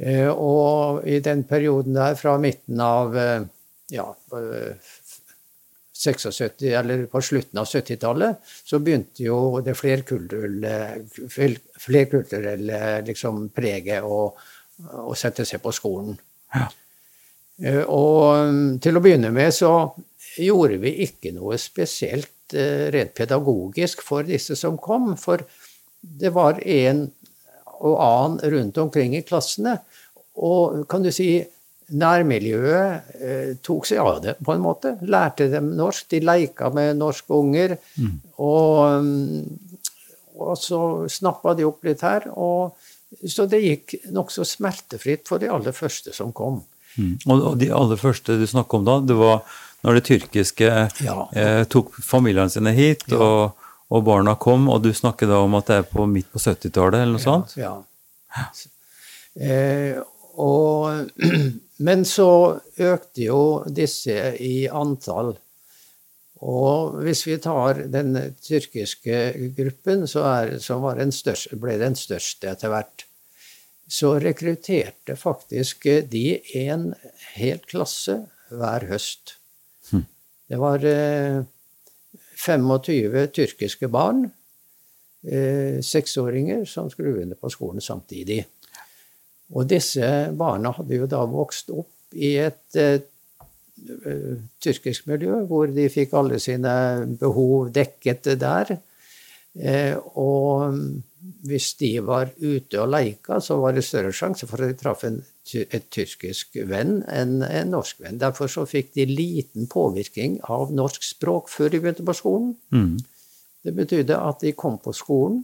[0.00, 3.42] Eh, og i den perioden der, fra midten av eh,
[3.92, 4.06] ja,
[4.38, 4.92] eh,
[6.00, 10.74] 76, eller på slutten av 70-tallet, så begynte jo det flerkulturelle,
[11.28, 14.22] flerkulturelle liksom, preget å,
[15.04, 16.16] å sette seg på skolen.
[16.54, 16.70] Ja.
[17.92, 19.74] Og mm, til å begynne med så
[20.40, 25.44] gjorde vi ikke noe spesielt eh, rent pedagogisk for disse som kom, for
[26.00, 27.10] det var en
[27.80, 29.78] og annen rundt omkring i klassene.
[30.40, 31.32] Og kan du si
[31.90, 34.94] nærmiljøet eh, tok seg av det på en måte.
[35.02, 36.06] Lærte dem norsk.
[36.12, 37.76] De leika med norske unger.
[38.38, 39.80] Og, mm,
[40.40, 42.28] og så snappa de opp litt her.
[42.36, 42.76] Og,
[43.26, 46.60] så det gikk nokså smertefritt for de aller første som kom.
[46.96, 47.16] Mm.
[47.26, 49.42] Og, de aller første du snakka om da, det var
[49.86, 50.70] når det tyrkiske
[51.02, 51.16] Ja.
[51.32, 53.56] eh, tok familiene sine hit, og,
[53.90, 57.00] og barna kom, og du snakker da om at det er på midt på 70-tallet,
[57.00, 57.56] eller noe sånt?
[57.56, 57.78] Ja.
[59.40, 59.96] Eh,
[60.40, 61.10] og,
[61.86, 62.32] men så
[62.80, 65.34] økte jo disse i antall.
[66.40, 69.18] Og hvis vi tar den tyrkiske
[69.56, 73.04] gruppen, så er, så var den største, ble den største etter hvert,
[73.90, 76.92] så rekrutterte faktisk de en
[77.34, 78.22] hel klasse
[78.54, 79.34] hver høst.
[80.50, 81.42] Det var eh,
[82.34, 84.24] 25 tyrkiske barn,
[85.22, 88.42] eh, seksåringer, som skulle begynne på skolen samtidig.
[89.50, 90.06] Og disse
[90.38, 93.00] barna hadde jo da vokst opp i et eh,
[94.62, 96.72] tyrkisk miljø, hvor de fikk alle sine
[97.20, 98.76] behov dekket der.
[99.50, 100.76] Uh, og
[101.48, 105.02] hvis de var ute og leika, så var det større sjanse for at de traff
[105.08, 105.18] en,
[105.60, 108.20] et tyrkisk venn enn en norsk venn.
[108.20, 112.54] Derfor så fikk de liten påvirkning av norsk språk før de begynte på skolen.
[112.70, 112.94] Mm.
[113.66, 115.42] Det betydde at de kom på skolen,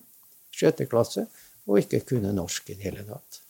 [0.55, 1.27] sjette klasse,
[1.67, 3.43] og ikke kunne norsk i det hele tatt.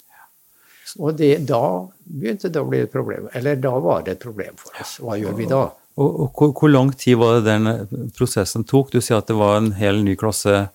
[1.00, 1.62] Og det, da
[2.06, 3.26] begynte det å bli et problem.
[3.34, 4.96] Eller da var det et problem for oss.
[5.02, 5.64] Hva gjør vi da?
[5.96, 8.92] Og, og hvor, hvor lang tid var det den prosessen tok?
[8.92, 10.66] Du sier at det var en hel ny klasse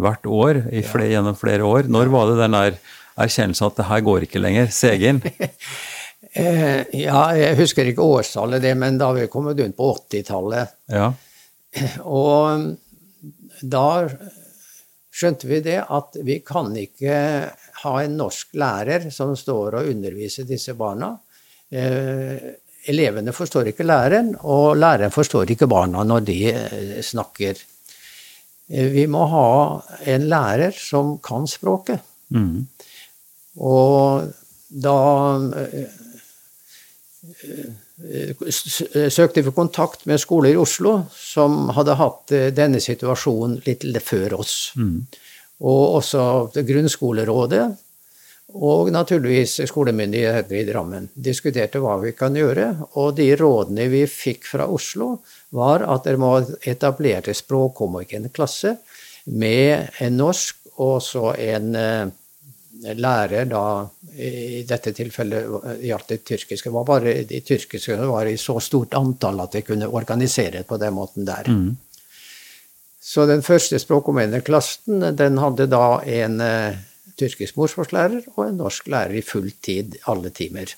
[0.00, 1.90] hvert år i flere, gjennom flere år.
[1.92, 2.78] Når var det den der
[3.20, 4.70] erkjennelsen at det her går ikke lenger?
[4.74, 5.22] Segen?
[6.30, 10.76] Eh, ja, jeg husker ikke årstallet, det, men da har vi kommet rundt på 80-tallet.
[10.92, 11.08] Ja.
[12.06, 12.76] Og
[13.66, 13.86] da
[15.10, 17.16] skjønte vi det at vi kan ikke
[17.82, 21.14] ha en norsk lærer som står og underviser disse barna.
[21.70, 22.50] Eh,
[22.88, 27.60] elevene forstår ikke læreren, og læreren forstår ikke barna når de eh, snakker.
[28.70, 29.48] Eh, vi må ha
[30.14, 32.00] en lærer som kan språket.
[32.30, 32.66] Mm.
[33.60, 34.30] Og
[34.70, 34.98] da
[35.60, 35.96] eh,
[39.12, 44.54] søkte vi kontakt med skoler i Oslo som hadde hatt denne situasjonen litt før oss.
[45.60, 46.22] Og også
[46.66, 47.64] grunnskolerådet
[48.58, 52.70] og naturligvis skolemyndighetene i Drammen diskuterte hva vi kan gjøre.
[52.98, 55.18] Og de rådene vi fikk fra Oslo,
[55.54, 56.32] var at det må
[56.66, 58.76] etablere språkhomogen klasse
[59.30, 62.10] med en norsk og så en eh,
[62.96, 63.62] lærer da
[64.16, 66.70] I dette tilfellet gjaldt det tyrkiske.
[66.72, 70.78] var bare De tyrkiske var i så stort antall at de kunne organisere det på
[70.80, 71.50] den måten der.
[73.10, 76.76] Så den første språkomvendende klassen den hadde da en uh,
[77.18, 80.76] tyrkisk morsmålslærer og en norsk lærer i full tid alle timer.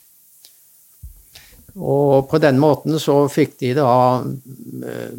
[1.76, 3.92] Og på den måten så fikk de da
[4.24, 5.12] uh,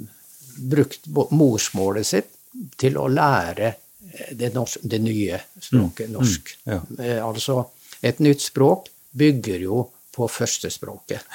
[0.74, 2.34] brukt morsmålet sitt
[2.82, 6.54] til å lære eh, det, norsk, det nye språket norsk.
[6.70, 6.82] ja.
[6.82, 7.64] uh, altså,
[8.02, 11.30] et nytt språk bygger jo på førstespråket.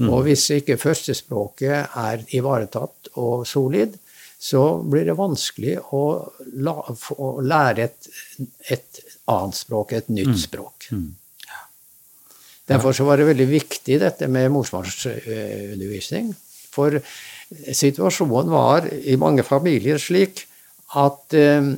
[0.00, 3.98] Og hvis ikke førstespråket er ivaretatt og solid,
[4.40, 6.02] så blir det vanskelig å,
[6.64, 6.74] la,
[7.20, 8.10] å lære et,
[8.72, 10.86] et annet språk, et nytt språk.
[12.70, 16.30] Derfor så var det veldig viktig dette med morsmålsundervisning.
[16.70, 17.00] For
[17.74, 20.44] situasjonen var i mange familier slik
[21.00, 21.72] at eh,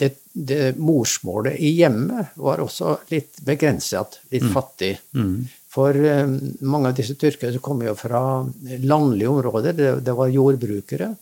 [0.00, 4.96] det, det morsmålet i hjemmet var også litt begrenset, litt fattig.
[5.70, 6.26] For eh,
[6.66, 8.20] mange av disse tyrkerne kom jo fra
[8.82, 9.72] landlige områder.
[9.78, 11.12] Det, det var jordbrukere.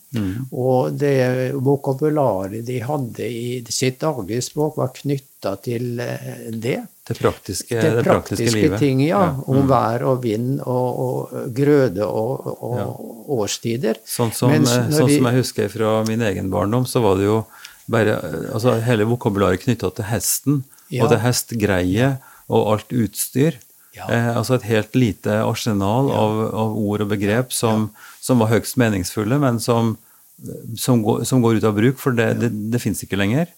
[0.51, 6.79] Og det vokabularet de hadde i sitt daglige språk, var knytta til eh, det.
[7.09, 8.79] Det praktiske, Det det praktiske praktiske livet.
[8.81, 9.21] ting, ja.
[9.37, 9.43] Mm.
[9.53, 14.01] Om vær og vind og, og grøde og, og årstider.
[14.05, 17.29] Sånn som, eh, sånn de- som jeg husker fra min egen barndom, så var det
[17.29, 17.39] jo
[17.89, 18.17] bare
[18.53, 21.03] altså hele vokabularet knytta til hesten, Ja.
[21.05, 22.15] og til hestgreie
[22.49, 23.57] og alt utstyr.
[23.99, 24.07] Ja.
[24.15, 27.89] Eh, altså et helt lite arsenal av, av ord og begrep som,
[28.23, 29.97] som var høyst meningsfulle, men som,
[30.79, 33.51] som, går, som går ut av bruk, for det, det, det fins ikke lenger.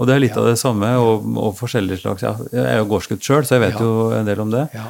[0.00, 3.22] Og det er litt av det samme, og, og forskjellige slags Jeg er jo gårdsgutt
[3.26, 3.84] sjøl, så jeg vet Ja.
[3.84, 4.66] jo en del om det.
[4.72, 4.86] Ja.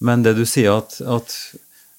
[0.00, 1.34] Men det du sier at, at,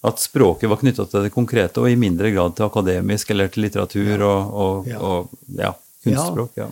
[0.09, 3.67] at språket var knytta til det konkrete, og i mindre grad til akademisk eller til
[3.67, 4.97] litteratur og, og, Ja.
[5.03, 5.29] og
[5.62, 5.73] ja,
[6.07, 6.55] kunstspråk.
[6.57, 6.69] Ja.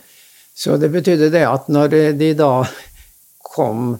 [0.58, 2.50] Så det betydde det at når de da
[3.54, 3.92] kom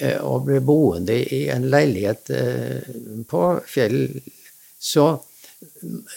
[0.00, 2.88] eh, og ble boende i en leilighet eh,
[3.28, 4.08] på Fjell,
[4.78, 5.06] så,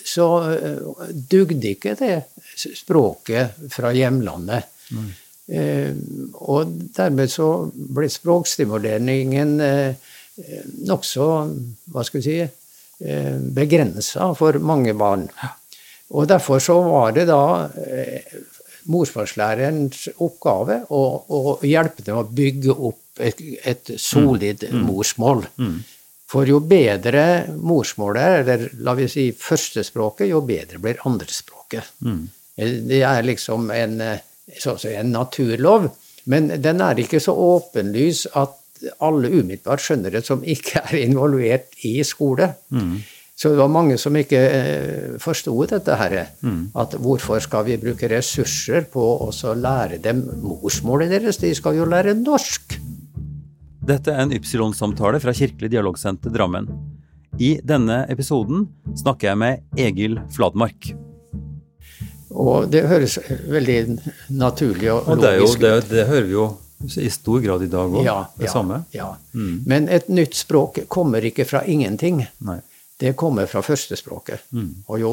[0.06, 2.15] så eh, dugde ikke det
[2.56, 4.69] språket fra hjemlandet.
[5.52, 5.91] Eh,
[6.41, 9.58] Og dermed så ble språkstimuleringen
[10.88, 11.26] nokså,
[11.91, 12.38] hva skal vi si,
[13.58, 15.26] begrensa for mange barn.
[16.12, 17.67] Og derfor så var det da
[18.89, 25.45] morsmålslærerens oppgave å, å hjelpe dem å bygge opp et, et solid morsmål.
[26.31, 27.23] For jo bedre
[27.59, 31.91] morsmålet er, eller la vi si førstespråket, jo bedre blir andrespråket.
[32.07, 32.21] Mm.
[32.87, 34.21] Det er liksom en, eh,
[34.93, 35.89] en naturlov,
[36.31, 38.57] men den er ikke så åpenlys at
[39.03, 42.53] alle umiddelbart skjønner det som ikke er involvert i skole.
[43.41, 46.13] Så det var mange som ikke eh, forsto dette her.
[46.77, 51.39] At hvorfor skal vi bruke ressurser på å lære dem morsmålet deres?
[51.41, 52.77] De skal jo lære norsk.
[53.82, 56.69] Dette er en Ypsilon-samtale fra Kirkelig dialogsenter Drammen.
[57.41, 58.67] I denne episoden
[59.01, 60.91] snakker jeg med Egil Fladmark.
[62.30, 63.17] Og det høres
[63.49, 63.80] veldig
[64.38, 65.89] naturlig og Og det, er jo, logisk det, ut.
[65.89, 66.49] det hører vi jo
[67.01, 68.84] i stor grad i dag òg, Ja, det ja, samme.
[68.93, 69.15] Ja.
[69.34, 72.27] Men et nytt språk kommer ikke fra ingenting.
[72.45, 72.62] Nei.
[73.01, 74.43] Det kommer fra førstespråket.
[74.87, 75.11] Og jo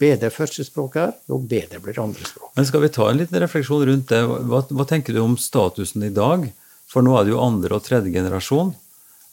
[0.00, 2.54] bedre førstespråket er, jo bedre blir andrespråk.
[2.56, 4.22] Men skal vi ta en liten refleksjon rundt det?
[4.24, 6.46] Hva, hva tenker du om statusen i dag?
[6.88, 8.72] For nå er det jo andre og tredje generasjon.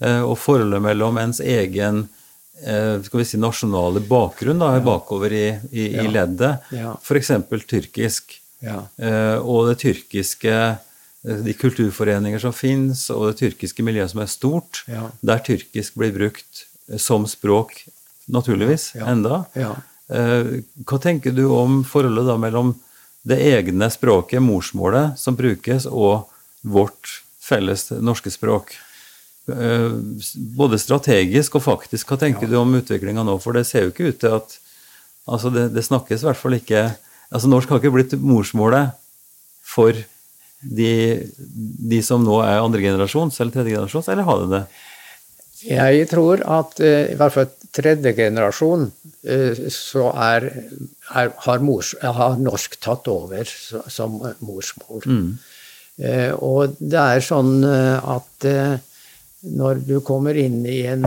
[0.03, 2.01] Eh, og forholdet mellom ens egen
[2.60, 6.97] eh, skal vi si, nasjonale bakgrunn da, bakover i, i, i leddet, Ja.
[6.99, 7.31] f.eks.
[7.71, 8.81] tyrkisk, Ja.
[8.99, 10.58] eh, og det tyrkiske
[11.25, 15.08] de kulturforeninger som fins, og det tyrkiske miljøet som er stort, Ja.
[15.25, 16.65] der tyrkisk blir brukt
[16.98, 17.86] som språk,
[18.28, 19.06] naturligvis, Ja.
[19.12, 19.45] enda.
[19.56, 19.76] Ja.
[20.10, 22.76] Eh, Hva tenker du om forholdet da mellom
[23.26, 26.28] det egne språket, morsmålet, som brukes, og
[26.63, 28.76] vårt felles norske språk?
[29.50, 29.89] Eh,
[30.58, 32.08] Både strategisk og faktisk.
[32.10, 33.39] Hva tenker du om utviklinga nå?
[33.41, 34.60] For det ser jo ikke ut til at
[35.28, 36.95] Altså, det, det snakkes i hvert fall ikke
[37.34, 38.91] Altså, norsk har ikke blitt morsmålet
[39.65, 39.91] for
[40.62, 41.32] de,
[41.89, 44.62] de som nå er andregenerasjons eller tredjegenerasjons, eller har det det?
[45.65, 48.88] Jeg tror at eh, i hvert fall tredje generasjon
[49.25, 50.47] eh, så er,
[51.10, 53.49] er, har, mors, har norsk tatt over
[53.91, 55.08] som morsmål.
[55.97, 58.49] Eh, og det er sånn at
[59.45, 61.06] når du kommer inn i en,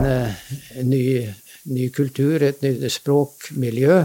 [0.87, 1.03] ny,
[1.69, 4.01] ny kultur, et nytt språkmiljø,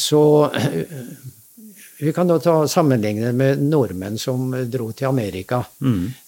[0.00, 0.24] så
[2.04, 5.62] Vi kan da ta sammenligne med nordmenn som dro til Amerika.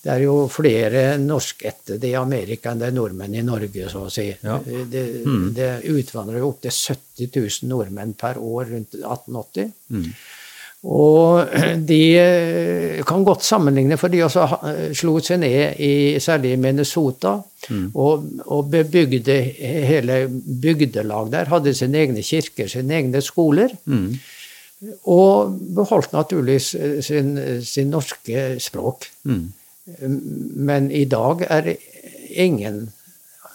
[0.03, 4.13] Det er jo flere norskættede i Amerika enn det er nordmenn i Norge, så å
[4.13, 4.31] si.
[4.47, 4.57] Ja.
[4.65, 5.05] Det,
[5.57, 9.71] det utvandrer jo opptil 70 000 nordmenn per år rundt 1880.
[10.87, 11.51] Og
[11.89, 14.47] de eh, kan godt sammenligne, for de også
[14.95, 17.33] slo seg ned i særlig Minnesota
[17.95, 19.37] og, og bebygde
[19.91, 21.51] hele bygdelag der.
[21.51, 23.75] Hadde sine egne kirker, sine egne skoler.
[25.09, 29.09] Og beholdt naturligvis eh, sin, sin norske språk.
[29.27, 31.77] Men i dag er det
[32.37, 32.87] ingen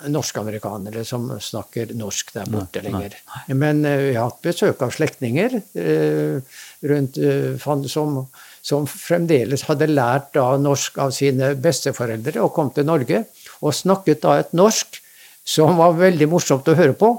[0.10, 3.16] norsk-amerikanere som snakker norsk der borte lenger.
[3.54, 6.58] Men eh, vi har hatt besøk av slektninger uh,
[6.90, 8.18] rundt eh, som,
[8.66, 13.26] som fremdeles hadde lært da norsk av sine besteforeldre og kom til Norge
[13.62, 15.02] og snakket da et norsk
[15.46, 17.16] som var veldig morsomt å høre på.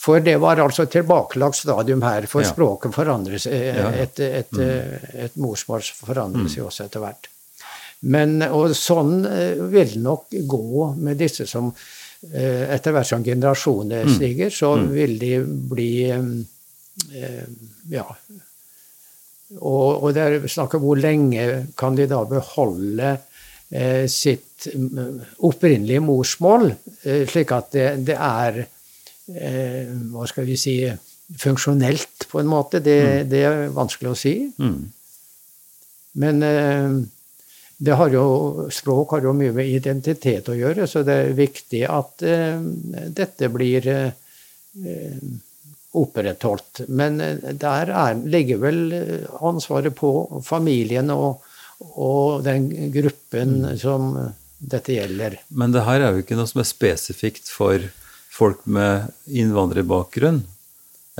[0.00, 2.48] For det var altså et tilbakelagt stadium her, for Ja.
[2.48, 3.46] språket forandres.
[3.46, 3.90] eh, ja.
[3.92, 7.28] Et, et, eh, et morsmål forandres jo også etter hvert.
[8.02, 11.72] Men, og sånn eh, vil nok gå med disse som
[12.20, 16.12] Etter hvert som generasjoner stiger, så vil de bli
[17.88, 18.04] Ja.
[19.56, 21.46] Og, og det er snakk om hvor lenge
[21.80, 23.14] kan de da beholde
[23.72, 26.68] eh, sitt mm, opprinnelige morsmål,
[27.26, 28.60] slik at det, det er
[29.30, 30.74] Hva skal vi si
[31.38, 32.80] funksjonelt, på en måte.
[32.80, 34.34] Det, det er vanskelig å si.
[34.58, 34.80] Mm.
[36.20, 36.96] Men eh,
[37.80, 38.24] det har jo,
[38.74, 42.58] språk har jo mye med identitet å gjøre, så det er viktig at eh,
[43.20, 44.10] dette blir eh,
[46.00, 46.84] opprettholdt.
[46.88, 51.46] Men eh, der er, ligger vel eh, ansvaret på familien og,
[51.94, 54.12] og den gruppen som
[54.60, 55.38] dette gjelder.
[55.56, 57.86] Men det her er jo ikke noe som er spesifikt for
[58.40, 60.42] folk med innvandrerbakgrunn.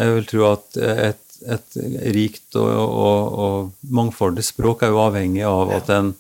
[0.00, 1.76] Jeg vil tro at et, et
[2.16, 6.14] rikt og, og, og mangfoldig språk er jo avhengig av at en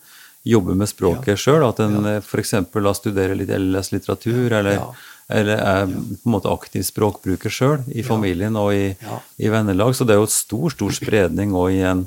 [0.48, 1.40] jobber med språket Ja.
[1.40, 1.64] sjøl.
[1.68, 2.18] At en Ja.
[2.20, 2.54] f.eks.
[3.00, 4.86] studerer litt eller leser litteratur, eller, Ja.
[5.28, 8.96] eller er på en måte aktiv språkbruker sjøl i familien og i,
[9.38, 9.92] i vennelag.
[9.96, 12.06] Så det er jo stor, stor spredning òg i en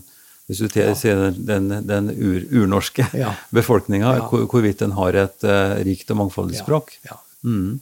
[0.50, 0.68] hvis du
[1.00, 3.30] ser den, den ur, urnorske Ja.
[3.56, 4.18] befolkninga,
[4.52, 6.98] hvorvidt den har et uh, rikt og mangfoldig språk.
[7.08, 7.16] ja.
[7.48, 7.80] Mm.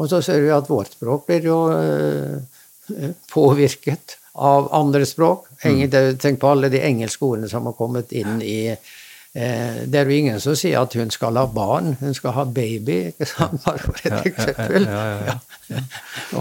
[0.00, 5.48] Og så ser vi at vårt språk blir jo eh, påvirket av andre språk.
[5.62, 10.16] Tenk på alle de engelske ordene som har kommet inn i eh, Det er jo
[10.16, 13.12] ingen som sier at hun skal ha barn, hun skal ha baby.
[13.12, 13.60] ikke sant?
[13.66, 14.88] Bare for et eksempel.
[14.88, 15.38] ja, ja,
[15.72, 15.78] ja.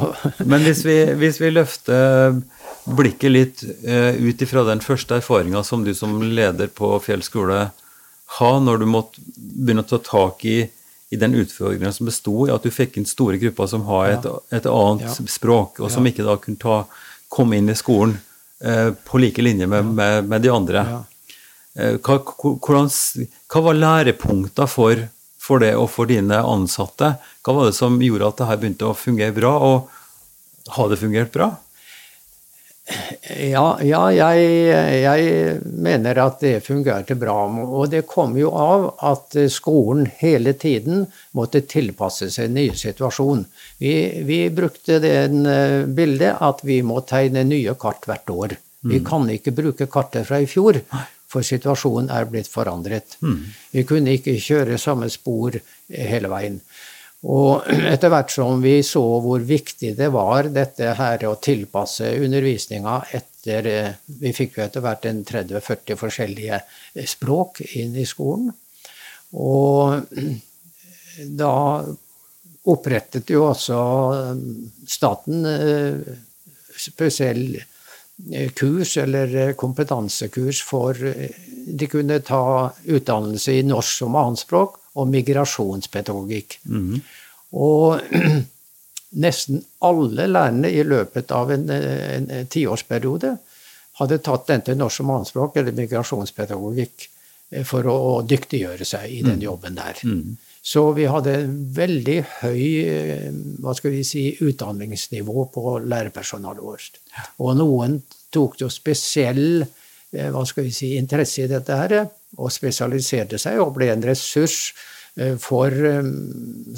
[0.50, 2.40] Men hvis vi, hvis vi løfter
[2.86, 7.68] blikket litt eh, ut ifra den første erfaringa som du som leder på Fjell skole
[8.40, 10.62] har når du måtte begynne å ta tak i,
[11.12, 14.26] i den utfordringen som besto i at du fikk inn store grupper som har et,
[14.56, 15.28] et annet Ja.
[15.28, 16.78] språk, og som ikke da kunne ta,
[17.28, 18.18] komme inn i skolen
[18.64, 20.86] eh, på like linje med, med, med de andre.
[21.76, 22.88] Eh, Hva, hvordan,
[23.52, 25.04] hva var lærepunkta for,
[25.40, 27.14] for det og for dine ansatte?
[27.44, 31.00] Hva var det som gjorde at det her begynte å fungere bra, og har det
[31.04, 31.52] fungert bra?
[33.38, 34.48] Ja, ja jeg,
[35.04, 37.38] jeg mener at det fungerte bra.
[37.62, 41.06] Og det kom jo av at skolen hele tiden
[41.38, 43.46] måtte tilpasse seg en ny situasjon.
[43.84, 43.94] Vi,
[44.28, 45.16] vi brukte det
[45.96, 48.58] bildet at vi må tegne nye kart hvert år.
[48.82, 50.80] Vi kan ikke bruke kartet fra i fjor,
[51.30, 53.14] for situasjonen er blitt forandret.
[53.72, 55.54] Vi kunne ikke kjøre samme spor
[55.88, 56.58] hele veien.
[57.30, 62.98] Og etter hvert som vi så hvor viktig det var dette her å tilpasse undervisninga
[63.12, 68.50] etter eh, Vi fikk jo etter hvert en 30-40 forskjellige eh, språk inn i skolen.
[69.38, 70.02] Og
[71.44, 71.54] da
[72.72, 73.82] opprettet jo også
[74.18, 74.46] eh,
[74.90, 75.46] staten
[76.82, 77.60] spesiell
[78.58, 86.58] kurs eller kompetansekurs for De kunne ta utdannelse i norsk som annetspråk og migrasjonspedagogikk.
[87.52, 88.02] Og
[89.26, 93.36] nesten alle lærerne i løpet av en, en, en tiårsperiode
[94.00, 97.08] hadde tatt enten norsk som annetspråk eller migrasjonspedagogikk
[97.52, 100.00] eh, for å, å dyktiggjøre seg i den jobben der.
[100.62, 101.36] Så vi hadde
[101.76, 103.28] veldig høy eh,
[103.64, 107.00] hva skal vi si, utdanningsnivå på lærerpersonalet vårt.
[107.42, 108.00] Og noen
[108.34, 111.98] tok jo spesiell eh, hva skal vi si, interesse i dette her,
[112.38, 114.74] og spesialiserte seg og ble en ressurs
[115.18, 116.06] eh, for eh,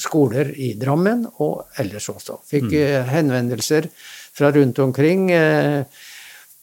[0.02, 2.40] skoler i Drammen og ellers også.
[2.50, 3.90] Fikk eh, henvendelser
[4.34, 5.28] fra rundt omkring.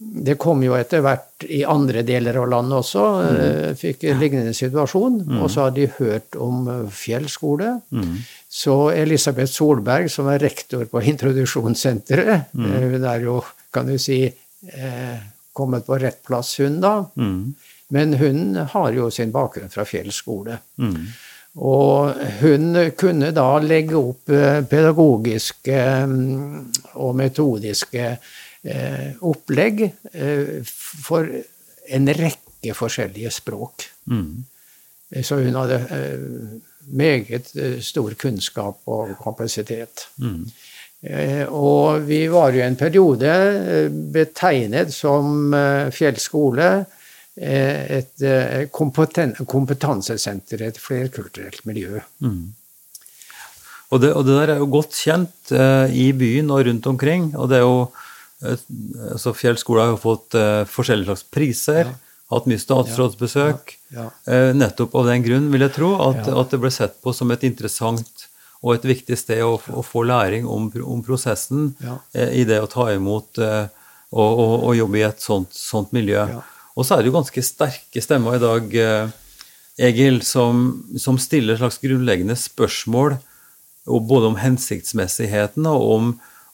[0.00, 3.04] det kom jo etter hvert i andre deler av landet også.
[3.68, 5.20] eh, Fikk en lignende situasjon.
[5.38, 7.76] Og så har de hørt om Fjell skole.
[8.50, 14.24] Så Elisabeth Solberg, som er rektor på introduksjonssenteret, hun er jo, kan du si,
[15.54, 17.04] kommet på rett plass, hun da.
[17.90, 20.60] Men hun har jo sin bakgrunn fra Fjell skole.
[21.58, 26.60] Og hun kunne da legge opp eh, pedagogiske mm,
[27.02, 31.26] og metodiske eh, opplegg eh, for
[31.90, 33.88] en rekke forskjellige språk.
[34.06, 34.44] Mm.
[35.26, 35.80] Så hun hadde
[36.94, 37.48] meget
[37.82, 40.04] stor kunnskap og kapasitet.
[40.22, 40.44] Mm.
[41.56, 43.32] Og vi var jo en periode
[44.14, 45.50] betegnet som
[45.90, 46.68] Fjell skole
[47.36, 52.00] et eh, kompetansesenter, et flerkulturelt miljø.
[53.90, 57.30] Og det, og det der er jo godt kjent eh, i byen og rundt omkring.
[57.34, 57.90] Og det er jo
[58.46, 58.56] eh,
[59.16, 61.90] altså Fjell skole har jo fått eh, forskjellige slags priser,
[62.30, 63.76] hatt mye statsrådsbesøk.
[63.96, 66.36] Ja, Eh, nettopp av den grunn, vil jeg tro, at, Ja.
[66.44, 68.26] at det ble sett på som et interessant
[68.62, 71.96] og et viktig sted å, å få læring om, om prosessen Ja.
[72.14, 73.66] eh, i det å ta imot eh,
[74.12, 76.22] og, og, og jobbe i et sånt, sånt miljø.
[76.76, 79.16] Og så er det jo ganske sterke stemmer i dag, eh,
[79.80, 83.16] Egil, som, som stiller slags grunnleggende spørsmål
[83.86, 86.10] både om hensiktsmessigheten og om,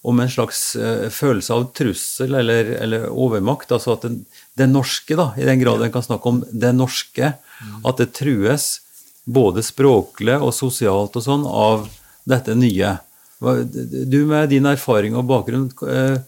[0.06, 3.72] om en slags eh, følelse av trussel eller, eller overmakt.
[3.74, 4.20] Altså at den,
[4.58, 7.34] det norske, da, i den grad en kan snakke om det norske,
[7.84, 8.76] at det trues
[9.26, 11.88] både språklig og sosialt og sånn, av
[12.28, 12.96] dette nye.
[13.40, 16.18] Du med din erfaring og bakgrunn, eh,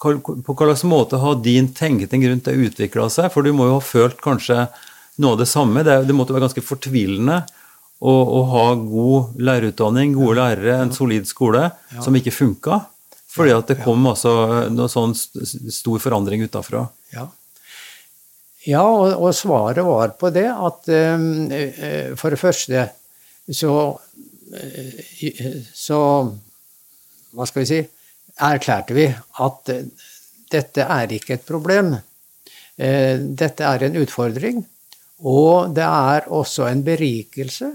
[0.00, 3.28] på slags måte har din tenkning rundt det utvikla seg?
[3.32, 4.64] For du må jo ha følt kanskje
[5.20, 5.84] noe av det samme.
[5.84, 7.42] Det, det måtte være ganske fortvilende
[8.00, 11.68] å, å ha god lærerutdanning, gode lærere, en solid skole,
[12.00, 12.80] som ikke funka.
[13.30, 14.32] Fordi at det kom altså
[14.72, 16.86] noe sånn stor forandring utafra.
[17.14, 17.28] Ja,
[18.66, 21.28] ja og, og svaret var på det at eh,
[21.60, 22.88] eh, for det første
[23.50, 23.74] så,
[24.56, 26.00] eh, så
[27.30, 27.80] Hva skal vi si
[28.40, 29.06] Erklærte vi
[29.44, 29.84] at eh,
[30.50, 31.94] dette er ikke et problem.
[32.80, 34.64] Eh, Dette er en utfordring.
[35.28, 37.68] Og det er også en berikelse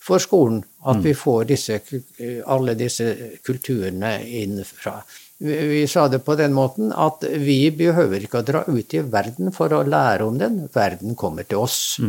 [0.00, 1.76] for skolen at vi får disse,
[2.48, 3.10] alle disse
[3.44, 4.94] kulturene innenfra.
[5.44, 9.02] Vi, vi sa det på den måten at vi behøver ikke å dra ut i
[9.12, 10.62] verden for å lære om den.
[10.72, 12.00] Verden kommer til oss.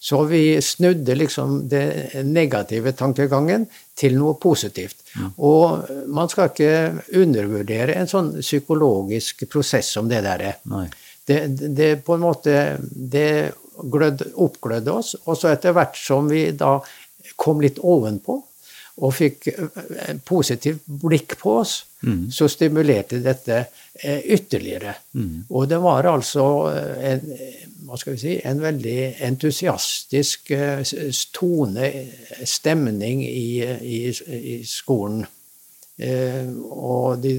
[0.00, 3.66] Så vi snudde liksom den negative tankegangen
[4.00, 5.02] til noe positivt.
[5.36, 6.70] Og man skal ikke
[7.20, 10.56] undervurdere en sånn psykologisk prosess som det der er.
[11.28, 13.52] Det, det, det på en måte det
[13.92, 15.14] glød, oppglødde oss.
[15.26, 16.78] Og så etter hvert som vi da
[17.40, 18.40] kom litt ovenpå
[19.00, 21.82] og fikk et positivt blikk på oss,
[22.32, 23.64] så stimulerte dette
[24.00, 24.94] ytterligere.
[25.14, 25.44] ytterligere.
[25.50, 27.26] Og det var altså eh, en,
[27.88, 30.80] hva skal vi si, en veldig entusiastisk eh,
[31.34, 33.98] tone, eh, stemning i, i,
[34.54, 35.26] i skolen.
[36.00, 37.34] Eh, og de,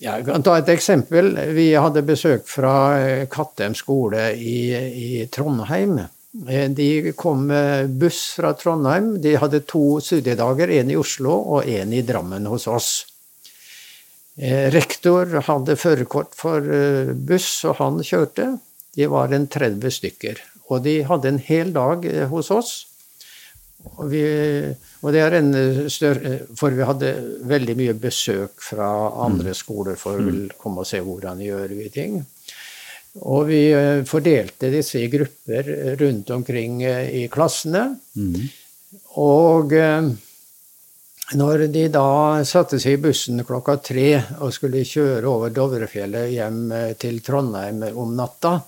[0.00, 1.34] ja, jeg kan ta et eksempel.
[1.56, 5.98] Vi hadde besøk fra eh, Kattem skole i, i Trondheim.
[6.48, 9.20] Eh, De kom med buss fra Trondheim.
[9.22, 12.90] De hadde to studiedager, én i Oslo og én i Drammen hos oss.
[14.38, 18.52] Eh, Rektor hadde førerkort for eh, buss, og han kjørte.
[18.94, 20.38] De var en 30 stykker.
[20.70, 22.86] Og de hadde en hel dag hos oss.
[23.96, 24.22] Og, vi,
[25.00, 25.54] og det er en
[25.88, 27.14] større For vi hadde
[27.48, 28.90] veldig mye besøk fra
[29.24, 32.18] andre skoler for å komme og se hvordan gjør vi ting.
[33.18, 37.88] Og vi eh, fordelte disse i grupper rundt omkring eh, i klassene.
[39.18, 40.10] Og eh,
[41.34, 42.04] når de da
[42.46, 47.82] satte seg i bussen klokka tre og skulle kjøre over Dovrefjellet hjem eh, til Trondheim
[47.94, 48.60] om natta,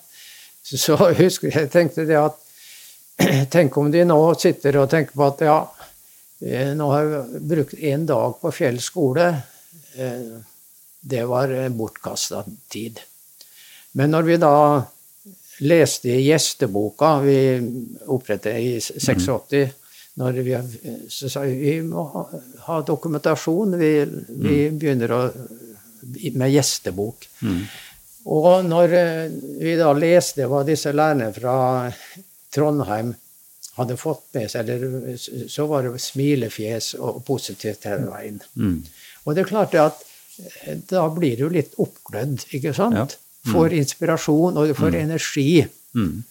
[0.62, 2.38] så husker jeg tenkte det at
[3.52, 5.56] Tenk om de nå sitter og tenker på at ja,
[6.42, 9.28] eh, nå har jeg brukt én dag på Fjell skole.
[9.94, 10.40] Eh,
[11.02, 13.00] Det var bortkasta tid.
[13.98, 14.56] Men når vi da
[15.62, 17.36] leste i gjesteboka vi
[18.10, 19.78] opprettet i 86,
[20.20, 20.56] når vi,
[21.08, 22.26] så sa vi vi må ha,
[22.66, 23.78] ha dokumentasjon.
[23.80, 23.92] Vi,
[24.44, 25.22] vi begynner å,
[26.36, 27.28] med gjestebok.
[28.32, 29.32] Og når eh,
[29.62, 31.56] vi da leste hva disse lærerne fra
[32.54, 33.14] Trondheim
[33.78, 35.16] hadde fått med seg, eller,
[35.50, 38.38] så var det smilefjes og positivt hele veien.
[39.24, 40.04] Og det er klart at
[40.68, 43.16] eh, da blir du litt oppglødd, ikke sant?
[43.16, 43.21] Ja.
[43.50, 45.64] Får inspirasjon, og du får energi.
[45.98, 46.22] Mm.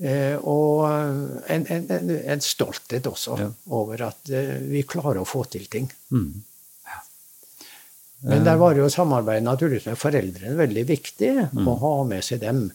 [0.00, 0.88] Eh, og
[1.52, 3.48] en, en, en, en stolthet også Ja.
[3.76, 5.90] over at eh, vi klarer å få til ting.
[6.10, 6.42] Mm.
[8.20, 11.30] Men der var jo samarbeidet naturligvis med foreldrene veldig viktig,
[11.64, 12.66] å ha med seg dem.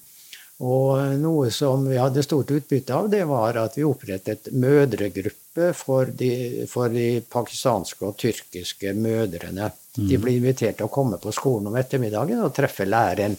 [0.65, 6.09] Og noe som vi hadde stort utbytte av, det var at vi opprettet mødregruppe for
[6.09, 9.69] de, for de pakistanske og tyrkiske mødrene.
[9.95, 13.37] De blir invitert til å komme på skolen om ettermiddagen og treffe læreren.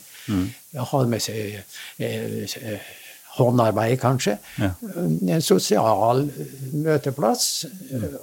[0.76, 1.58] Ha med seg
[2.02, 2.94] eh, eh,
[3.36, 4.36] håndarbeid, kanskje.
[4.56, 4.70] Ja.
[5.36, 6.22] En sosial
[6.72, 7.66] møteplass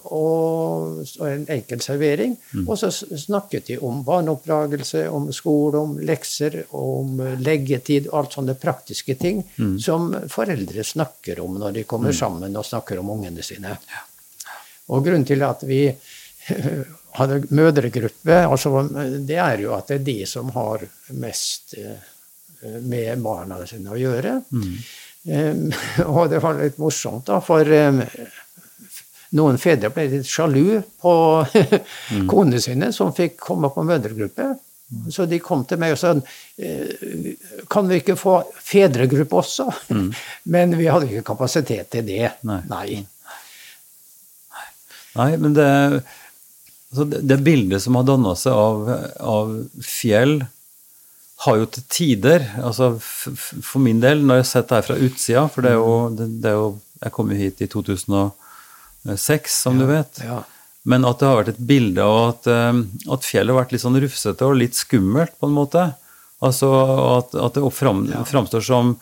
[0.09, 2.35] og, og en enkel servering.
[2.65, 8.57] Og så snakket de om barneoppdragelse, om skole, om lekser, om leggetid og alt sånne
[8.59, 9.43] praktiske ting
[9.81, 13.77] som foreldre snakker om når de kommer sammen og snakker om ungene sine.
[14.91, 15.85] Og grunnen til at vi
[17.17, 18.87] hadde mødregruppe, altså,
[19.27, 20.85] det er jo at det er de som har
[21.21, 22.09] mest eh,
[22.81, 24.37] med barna sine å gjøre.
[25.23, 25.69] Um,
[26.09, 28.01] og det var litt morsomt, da, for um,
[29.39, 31.13] noen fedre ble litt sjalu på
[32.31, 34.51] konene sine som fikk komme på mødregruppe.
[35.09, 36.11] Så de kom til meg og sa
[37.71, 39.65] kan vi ikke få fedregruppe også?
[40.53, 42.35] Men vi hadde ikke kapasitet til det.
[42.45, 43.01] Nei.
[45.13, 45.65] Nei, men det,
[46.93, 48.83] altså det, det bildet som har danna seg av,
[49.19, 50.43] av fjell,
[51.43, 54.95] har jo til tider altså For min del, når jeg har sett det her fra
[55.07, 56.67] utsida For det er jo, det, det er jo
[57.03, 60.21] Jeg kom jo hit i 2006, som du vet.
[60.23, 60.37] Ja.
[60.87, 62.79] Men at det har vært et bilde av at, eh,
[63.11, 65.83] at fjellet har vært litt sånn rufsete og litt skummelt, på en måte.
[66.43, 66.69] Altså
[67.17, 68.93] at, at det fram, framstår som,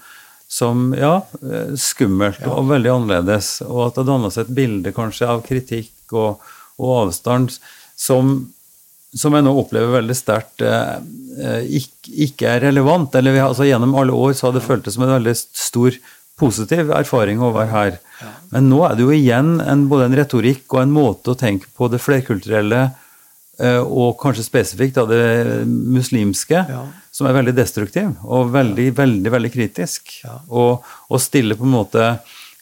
[0.50, 3.52] som ja, eh, skummelt og veldig annerledes.
[3.68, 6.42] Og at det danna seg et bilde kanskje av kritikk og,
[6.82, 7.54] og avstand
[8.02, 8.32] som,
[9.14, 10.96] som jeg nå opplever veldig sterkt eh,
[11.38, 11.76] eh
[12.26, 13.14] ikke, er relevant.
[13.16, 16.00] eller vi, altså Gjennom alle år så har det føltes som en veldig stor
[16.42, 18.00] positiv erfaring å være her.
[18.54, 21.70] Men nå er det jo igjen en, både en retorikk og en måte å tenke
[21.78, 22.82] på det flerkulturelle
[23.62, 26.84] eh, og kanskje spesifikt da, det muslimske, Ja.
[27.14, 30.14] som er veldig destruktiv og veldig, veldig veldig kritisk.
[30.26, 30.40] Ja.
[30.50, 32.14] Og, og stille på en måte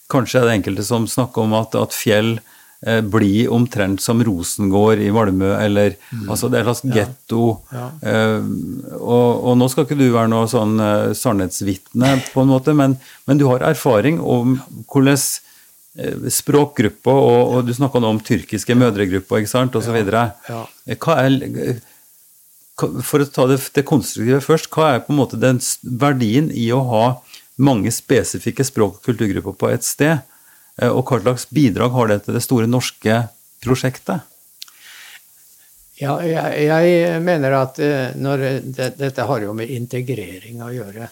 [0.10, 2.40] Kanskje er det enkelte som snakker om at, at fjell
[2.86, 5.98] eh, blir omtrent som Rosengård i Valmø, eller
[6.30, 7.44] altså det er et slags getto.
[7.72, 7.76] Mm.
[7.76, 7.90] Ja.
[8.12, 12.76] Eh, og, og nå skal ikke du være noe sånn eh, sannhetsvitne, på en måte,
[12.78, 12.98] men,
[13.30, 14.58] men du har erfaring om
[14.92, 20.00] hvordan eh, språkgrupper, og, og du snakka nå om tyrkiske mødregrupper, ikke sant, osv.
[20.00, 20.64] ja.
[20.96, 21.80] Hva er
[22.80, 25.60] For å ta det, det konstruktive først, hva er på en måte den
[26.00, 27.06] verdien i å ha
[27.60, 30.24] mange spesifikke språk- og kulturgrupper på et sted?
[30.82, 33.22] Eh, Og hva slags bidrag har det til det store norske
[33.64, 34.26] prosjektet?
[36.00, 41.10] Ja, jeg, jeg mener at eh, når det, dette har jo med integrering å gjøre.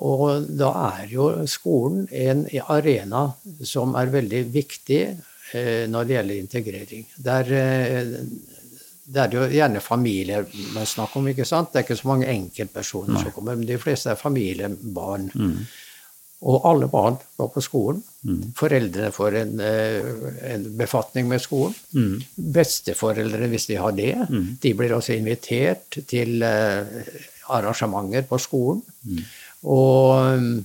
[0.00, 0.70] Og da
[1.00, 3.26] er jo skolen en arena
[3.66, 7.04] som er veldig viktig eh, når det gjelder integrering.
[7.26, 7.50] Der,
[9.10, 11.72] det er jo gjerne familier man snakker om, ikke sant?
[11.74, 15.28] Det er ikke så mange enkeltpersoner som kommer, men de fleste er familie, barn.
[16.40, 18.00] Og alle barn går på skolen.
[18.56, 21.74] Foreldrene får en, eh, en befatning med skolen.
[22.36, 24.14] Besteforeldre, hvis de har det,
[24.62, 26.84] de blir også invitert til eh,
[27.48, 28.82] arrangementer på skolen.
[29.68, 30.64] Og mm,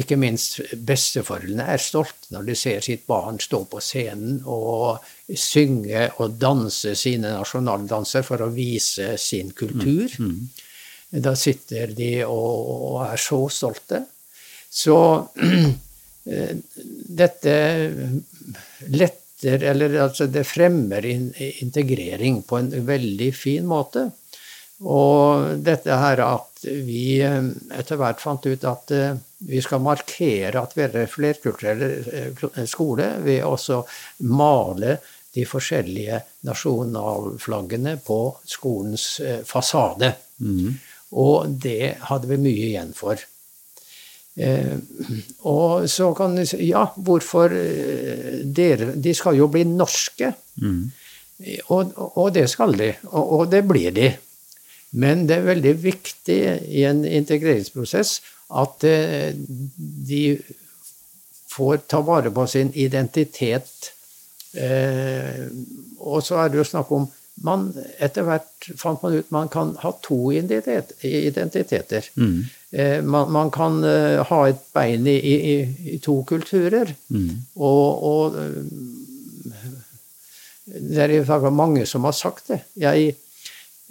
[0.00, 5.04] ikke minst besteforeldrene er stolte når de ser sitt barn stå på scenen og
[5.36, 10.08] synge og danse sine nasjonaldanser for å vise sin kultur.
[11.10, 14.04] Da sitter de og er så stolte.
[14.70, 15.28] Så
[16.24, 16.56] eh,
[17.20, 17.54] dette
[18.86, 24.06] letter, eller altså det fremmer integrering på en veldig fin måte.
[24.80, 29.18] Og dette her at vi eh, etter hvert fant ut at eh,
[29.50, 33.80] vi skal markere at vi er en flerkulturell skole ved også
[34.28, 34.98] male
[35.34, 39.04] de forskjellige nasjonalflaggene på skolens
[39.46, 40.10] fasade.
[40.12, 40.74] fasade.
[41.10, 43.18] Og det hadde vi mye igjen for.
[44.40, 44.76] Eh,
[45.44, 50.32] og så kan du si Ja, hvorfor eh, dere De skal jo bli norske.
[51.68, 52.92] Og, og det skal de.
[53.10, 54.10] Og, og det blir de.
[54.90, 58.18] Men det er veldig viktig i en integreringsprosess
[58.58, 59.30] at eh,
[60.08, 60.24] de
[61.50, 63.92] får ta vare på sin identitet.
[64.54, 65.46] Eh,
[65.98, 67.10] og så er det jo snakk om
[67.40, 67.70] man
[68.02, 72.02] Etter hvert fant man ut man kan ha to identiteter.
[72.10, 72.42] Eh,
[73.02, 75.54] man, man kan eh, ha et bein i, i,
[75.94, 76.92] i to kulturer.
[77.56, 78.60] Og, og eh,
[80.70, 82.60] det er mange som har sagt det.
[82.78, 83.14] Jeg,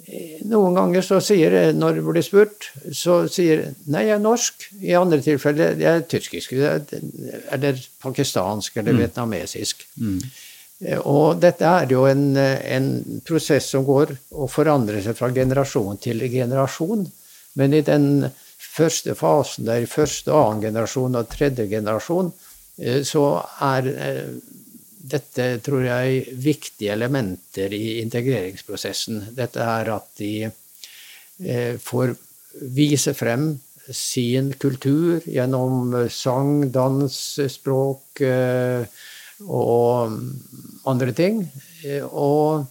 [0.06, 4.16] eh, noen ganger så sier jeg, når det blir spurt, så sier jeg nei, jeg
[4.16, 4.68] er norsk.
[4.80, 9.84] I andre tilfeller jeg er tyrkisk, eller pakistansk eller vietnamesisk.
[10.00, 10.22] Mm.
[11.04, 16.00] Og dette er jo en, eh, en prosess som går og forandrer seg fra generasjon
[16.00, 17.04] til generasjon.
[17.60, 22.32] Men i den første fasen, der første, annen generasjon og tredje generasjon,
[22.78, 23.24] eh, så
[23.64, 24.32] er eh,
[25.10, 29.30] dette, tror jeg, viktige elementer i integreringsprosessen.
[29.36, 32.14] Dette er at de eh, får
[32.76, 33.52] vise frem
[33.96, 37.14] sin kultur gjennom sang, dans,
[37.50, 38.20] språk
[39.48, 40.12] og
[40.86, 41.40] andre ting.
[42.12, 42.68] Og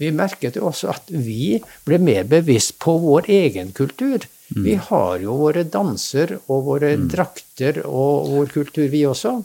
[0.00, 4.26] vi merket jo også at vi ble mer bevisst på vår egen kultur.
[4.56, 9.36] Vi har jo våre danser og våre drakter og vår kultur, vi også.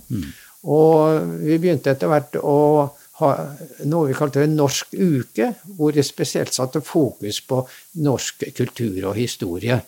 [0.67, 2.57] Og vi begynte etter hvert å
[3.17, 3.29] ha
[3.89, 5.47] noe vi kalte en norsk uke,
[5.77, 7.63] hvor vi spesielt satte fokus på
[8.05, 9.79] norsk kultur og historie.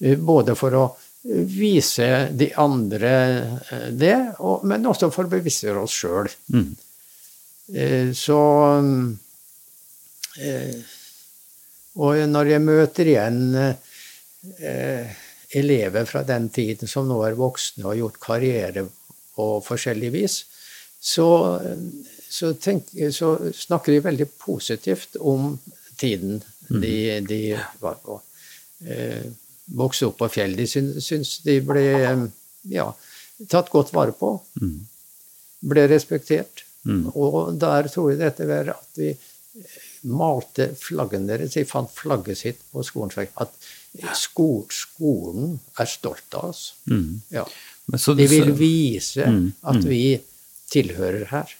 [0.00, 0.84] Eh, Både for å
[1.24, 3.14] vise de andre
[3.70, 6.28] eh, det, og, men også for å bevisstgjøre oss sjøl.
[8.16, 8.38] Så
[10.40, 10.76] eh,
[12.00, 13.40] Og når jeg møter igjen
[14.58, 15.10] eh,
[15.56, 18.86] elever fra den tiden som nå er voksne og har gjort karriere
[19.34, 20.38] på forskjellig vis,
[21.00, 21.26] så,
[22.28, 25.54] så, tenk, så snakker de veldig positivt om
[26.00, 27.40] tiden de, de
[27.80, 28.20] var på.
[28.84, 29.24] Eh,
[29.80, 30.56] vokste opp på fjell.
[30.58, 31.84] De syns, syns de ble
[32.70, 32.86] ja,
[33.50, 34.34] tatt godt vare på.
[35.70, 36.64] Ble respektert.
[37.14, 39.12] Og der tror jeg dette var at vi
[40.08, 41.56] malte flaggene deres.
[41.56, 43.32] De fant flagget sitt på skolens vegg.
[43.42, 43.52] At
[44.14, 46.74] sko, skolen er stolt av oss.
[47.30, 47.44] Ja.
[47.90, 50.20] Men så- De vil vise Mm, at vi
[50.70, 51.54] tilhører her.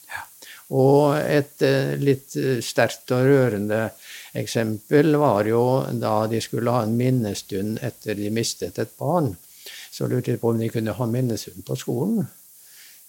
[0.71, 3.91] Og et uh, litt eh, sterkt og rørende
[4.39, 5.63] eksempel var jo
[5.99, 9.33] da de skulle ha en minnestund etter de mistet et barn.
[9.91, 12.29] Så lurte de på om de kunne ha minnestund på skolen.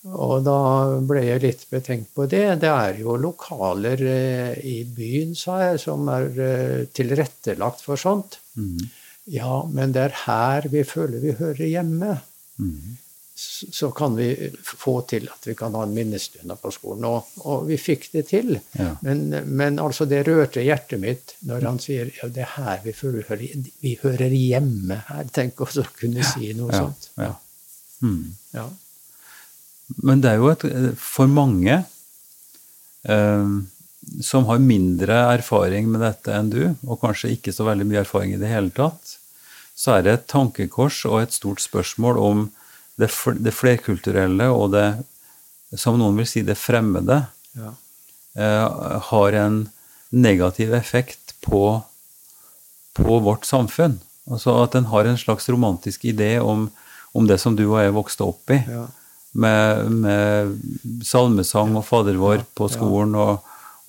[0.09, 2.59] Og da ble jeg litt betenkt på det.
[2.63, 8.39] Det er jo lokaler uh, i byen, sa jeg, som er uh, tilrettelagt for sånt.
[9.29, 12.15] Ja, men det er her vi føler vi hører hjemme.
[13.41, 14.27] S- Så kan vi
[14.63, 17.05] få til at vi kan ha en minnestund på skolen.
[17.05, 18.59] Og, og vi fikk det til.
[18.77, 18.95] Ja.
[19.01, 22.93] Men, men altså, det rørte hjertet mitt når han sier ja, det er her vi
[22.93, 23.25] føler
[23.81, 25.23] vi hører, hjemme her.
[25.33, 27.09] Tenk oss å kunne si noe Ja, sånt.
[27.17, 27.31] ja.
[28.01, 28.35] Mm.
[28.57, 28.67] Ja.
[30.01, 30.63] Men det er jo et,
[30.97, 31.83] for mange
[33.05, 33.47] eh,
[34.25, 38.33] som har mindre erfaring med dette enn du, og kanskje ikke så veldig mye erfaring
[38.33, 39.17] i det hele tatt,
[39.77, 42.41] så er det et tankekors og et stort spørsmål om
[43.01, 43.09] det,
[43.55, 44.87] flerkulturelle og det,
[45.79, 47.23] som noen vil si, det fremmede,
[47.57, 47.73] Ja.
[48.35, 49.69] eh, har en
[50.11, 51.81] negativ effekt på,
[52.93, 53.99] på vårt samfunn.
[54.29, 56.69] Altså at den har en slags romantisk idé om,
[57.13, 58.85] om det som du og jeg vokste opp i Ja.
[59.33, 60.59] med, med
[61.03, 63.39] salmesang og Fader vår på skolen, og,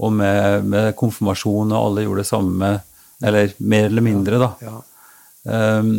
[0.02, 2.70] og med, med konfirmasjon, og alle gjorde det samme
[3.22, 4.48] Eller mer eller mindre, da.
[4.66, 4.78] Ja.
[5.46, 5.90] Um,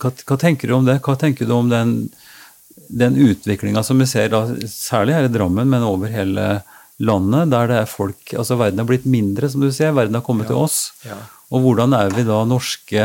[0.00, 0.98] hva, hva tenker du om det?
[1.04, 1.94] Hva tenker du om den,
[2.88, 6.60] den utviklinga som vi ser, da, særlig her i Drammen, men over hele
[7.00, 9.92] landet, der det er folk Altså verden har blitt mindre, som du ser.
[9.96, 10.90] Verden har kommet til oss.
[11.06, 11.16] Ja.
[11.54, 13.04] Og hvordan er vi da norske?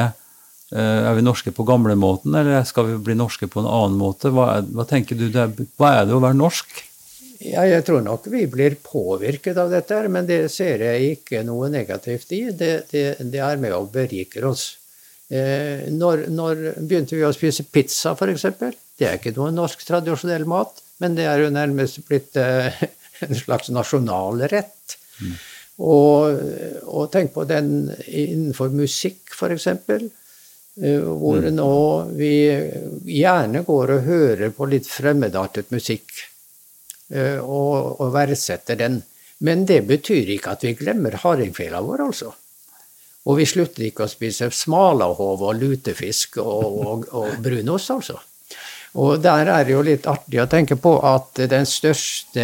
[0.73, 4.31] eh, Er vi norske på gamlemåten, eller skal vi bli norske på en annen måte?
[4.33, 6.83] Hva, er, hva tenker du, det er, hva er det å være norsk?
[7.43, 11.67] Ja, jeg tror nok vi blir påvirket av dette, men det ser jeg ikke noe
[11.71, 12.45] negativt i.
[12.55, 14.69] Det, det, det er med og beriker oss.
[15.27, 18.47] Eh, når, når begynte vi å spise pizza, f.eks.?
[18.99, 22.83] Det er ikke noe norsk tradisjonell mat, men det er jo nærmest blitt eh,
[23.25, 24.97] en slags nasjonalrett.
[25.83, 26.43] Og,
[26.85, 29.67] og tenk på den innenfor musikk, f.eks.
[29.73, 31.73] Eh, hvor nå
[32.15, 32.35] vi
[33.19, 36.23] gjerne går og hører på litt fremmedartet musikk
[37.41, 39.01] og, og verdsetter den.
[39.43, 42.33] Men det betyr ikke at vi glemmer hardingfela vår, altså.
[43.23, 48.19] Og vi slutter ikke å spise smalahove og lutefisk og, og, og brunost, altså.
[48.93, 52.43] Og der er det jo litt artig å tenke på at den største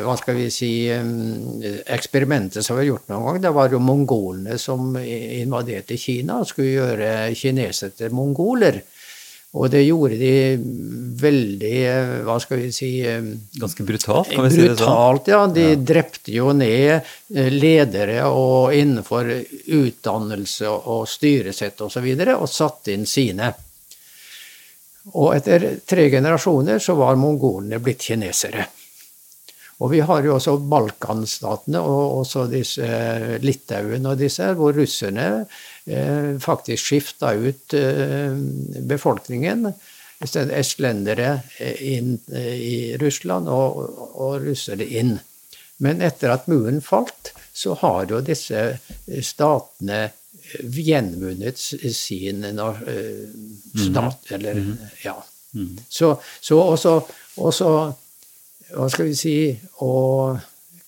[0.00, 3.82] hva skal vi si, um, eksperimentet som vi har gjort noen gang, det var jo
[3.84, 8.80] mongolene som invaderte Kina og skulle gjøre kinesere til mongoler.
[9.54, 10.32] Og det gjorde de
[11.20, 13.28] veldig, eh, hva skal vi si um,
[13.62, 14.88] Ganske brutalt, kan vi si det sånn?
[14.88, 15.42] Brutalt, ja.
[15.46, 19.30] De drepte jo ned eh, ledere og innenfor
[19.78, 21.86] utdannelse og styresett osv.
[21.86, 23.52] Og, så videre, og satte inn sine.
[25.14, 28.66] Og etter tre generasjoner så var mongolene blitt kinesere.
[29.82, 35.28] Og vi har jo også Balkanstatene og også disse eh, Litauen og disse, hvor russerne
[35.86, 38.36] eh, faktisk skifta ut eh,
[38.86, 39.72] befolkningen.
[40.24, 41.40] Estlendere
[41.84, 43.80] inn i Russland og,
[44.14, 45.16] og russere inn.
[45.84, 48.62] Men etter at muren falt, så har jo disse
[49.26, 50.06] statene
[50.60, 53.12] gjenvunnet sin eh,
[53.86, 54.62] stat, eller
[55.04, 55.18] ja.
[55.88, 56.92] Så, så også,
[57.38, 57.68] også
[58.74, 59.36] hva skal vi si
[59.84, 59.92] å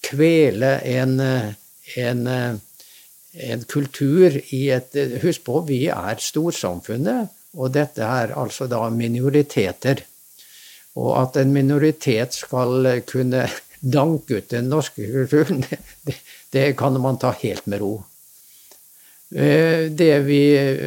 [0.07, 1.15] kvele en,
[1.97, 2.21] en,
[3.51, 10.03] en kultur i et Husk på, vi er storsamfunnet, og dette er altså da minoriteter.
[10.97, 13.47] Og at en minoritet skal kunne
[13.99, 15.65] danke ut den norske kulturen,
[16.07, 16.19] det,
[16.53, 17.95] det kan man ta helt med ro.
[19.35, 20.41] Eh, Det vi,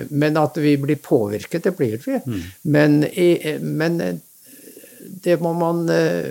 [0.09, 2.19] men at vi blir påvirket, det blir vi.
[2.63, 4.15] Men, i- men eh,
[4.99, 6.29] det må man eh,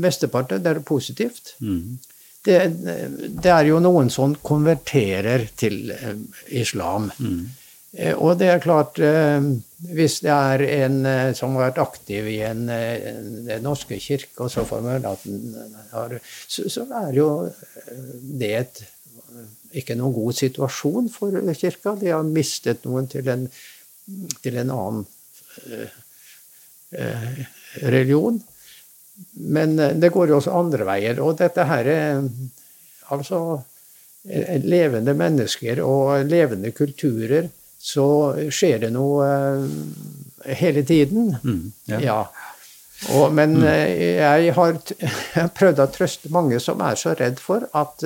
[0.00, 1.54] Mesteparten det er positivt.
[2.40, 2.58] Det,
[3.44, 6.14] det er jo noen som konverterer til eh,
[6.60, 7.10] islam.
[7.18, 7.42] Mm.
[8.22, 9.42] Og det er klart eh,
[9.90, 14.44] Hvis det er en eh, som har vært aktiv i en, eh, Den norske kirke,
[14.44, 15.56] og så får man at den
[15.90, 16.14] har
[16.46, 18.82] så, så er jo eh, det et
[19.80, 21.94] ikke noen god situasjon for kirka.
[21.98, 23.46] De har mistet noen til en,
[24.42, 25.04] til en annen
[25.70, 25.98] eh,
[26.98, 27.42] eh,
[27.78, 28.40] religion.
[29.32, 31.20] Men eh, det går jo også andre veier.
[31.24, 32.28] Og dette her er
[33.14, 33.40] altså
[34.28, 37.50] eh, levende mennesker og levende kulturer,
[37.80, 38.06] så
[38.52, 41.34] skjer det noe eh, hele tiden.
[41.42, 42.04] Mm, ja.
[42.04, 42.20] ja.
[43.16, 43.66] Og, men mm.
[44.20, 44.78] jeg har,
[45.56, 48.04] prøvd å trøste mange som er så redd for at,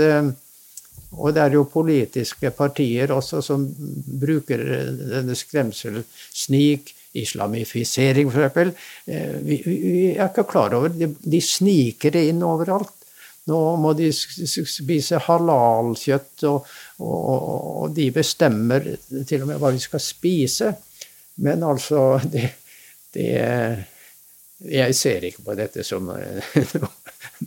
[1.14, 4.62] Og det er jo politiske partier også som bruker
[4.98, 6.00] denne skremsel,
[6.34, 8.84] snik, islamifisering f.eks.
[9.06, 11.12] Vi, vi er ikke klar over det.
[11.22, 12.92] De sniker det inn overalt.
[13.50, 16.68] Nå må de spise halalkjøtt, og,
[17.04, 17.48] og,
[17.84, 18.86] og de bestemmer
[19.28, 20.70] til og med hva vi skal spise.
[21.44, 22.48] Men altså det,
[23.14, 23.28] det
[24.64, 26.94] Jeg ser ikke på dette som noe,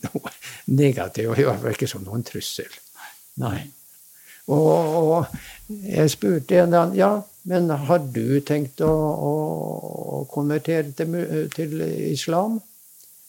[0.04, 0.36] noe
[0.68, 2.70] negativt, i hvert fall ikke som noen trussel.
[3.42, 3.64] Nei.
[4.54, 4.68] Og,
[5.02, 5.26] og
[5.68, 7.10] jeg spurte en annen ja,
[7.48, 11.16] men har du tenkt å, å konvertere til,
[11.54, 11.80] til,
[12.12, 12.60] islam?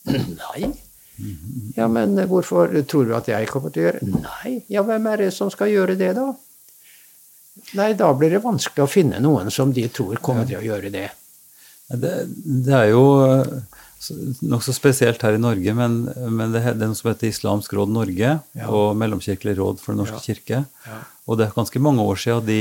[0.09, 0.73] Nei.
[1.77, 4.53] Ja, men hvorfor tror du at jeg kommer til å gjøre Nei.
[4.71, 6.29] Ja, hvem er det som skal gjøre det, da?
[7.79, 10.93] Nei, da blir det vanskelig å finne noen som de tror kommer til å gjøre
[10.95, 11.09] det.
[11.89, 12.15] Det,
[12.69, 13.05] det er jo
[14.47, 15.97] nokså spesielt her i Norge, men,
[16.31, 18.69] men det, det, er noe som heter Islamsk råd Norge ja.
[18.71, 20.27] og Mellomkirkelig råd for Den norske ja.
[20.29, 20.61] kirke.
[20.87, 21.01] Ja.
[21.27, 22.61] Og det er ganske mange år siden de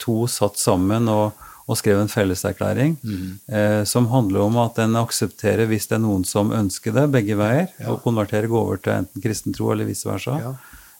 [0.00, 1.34] to satt sammen og,
[1.66, 3.24] og skrev en felleserklæring mm.
[3.50, 7.38] eh, som handler om at en aksepterer, hvis det er noen som ønsker det, begge
[7.38, 10.54] veier, å konvertere, gå over til enten kristen tro eller vice versa,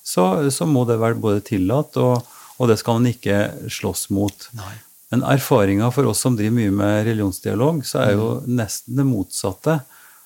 [0.06, 2.26] så, så, må det være både tillatt, og,
[2.58, 3.38] og det skal man ikke
[3.70, 4.50] slåss mot.
[4.58, 4.74] Nei.
[5.10, 8.50] Men erfaringa for oss som driver mye med religionsdialog, så er jo mm.
[8.58, 9.78] nesten det motsatte.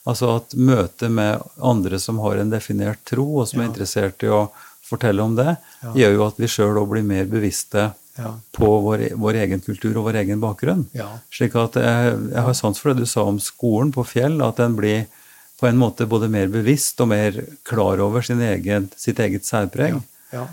[0.08, 3.66] Altså at møtet med andre som har en definert tro, og som ja.
[3.66, 4.46] er interessert i å
[4.90, 5.92] fortelle om det, ja.
[6.02, 8.32] gjør jo at vi sjøl òg blir mer bevisste ja.
[8.56, 10.86] på vår, vår, egen kultur og vår egen bakgrunn.
[11.34, 14.58] Slik at jeg, jeg har sans for det du sa om skolen på Fjell, at
[14.62, 15.04] den blir
[15.60, 17.36] på en måte både mer bevisst og mer
[17.68, 20.00] klar over egen, sitt eget særpreg.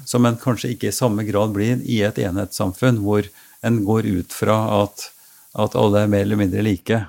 [0.09, 3.28] Som en kanskje ikke i samme grad blir i et enhetssamfunn hvor
[3.65, 5.07] en går ut fra at,
[5.57, 6.99] at alle er mer eller mindre like.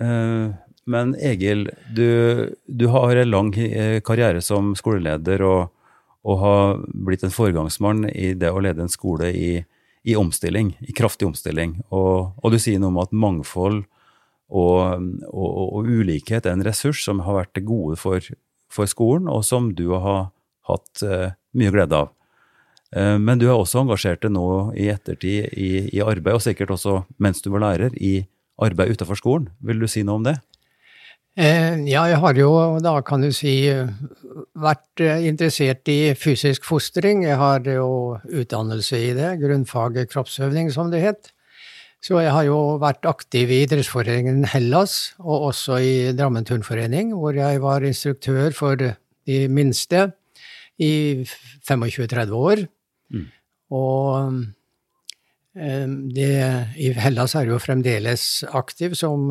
[0.00, 0.52] Uh,
[0.84, 5.70] men Egil, du, du, har en lang eh, karriere som skoleleder og,
[6.26, 9.60] og, har blitt en foregangsmann i det å lede en skole i,
[10.02, 11.76] i omstilling, i kraftig omstilling.
[11.90, 13.84] Og, og, du sier noe om at mangfold
[14.52, 18.26] og, og, ulikhet er en ressurs som har vært det gode for,
[18.72, 20.32] for skolen, og som du har
[20.68, 22.10] hatt uh, mye glede av.
[22.92, 27.02] Eh, men du er også engasjert nå i ettertid i, i, arbeid, og sikkert også
[27.22, 28.20] mens du var lærer, i
[28.62, 29.50] arbeid utenfor skolen.
[29.64, 30.36] Vil du si noe om det?
[31.32, 32.50] Eh, ja, jeg har jo
[32.84, 33.54] da, kan du si,
[34.60, 37.24] vært eh, interessert i fysisk fostring.
[37.24, 41.32] Jeg har jo utdannelse i det, grunnfaget kroppsøvning, som det het.
[42.02, 47.36] Så jeg har jo vært aktiv i idrettsforeningen Hellas, og også i Drammen turnforening, hvor
[47.38, 50.08] jeg var instruktør for de minste
[50.82, 51.22] i
[51.62, 52.64] 25-30 år.
[53.12, 53.28] Mm.
[53.72, 54.36] Og
[55.56, 56.34] eh, det,
[56.80, 59.30] i Hellas er jo fremdeles aktiv som,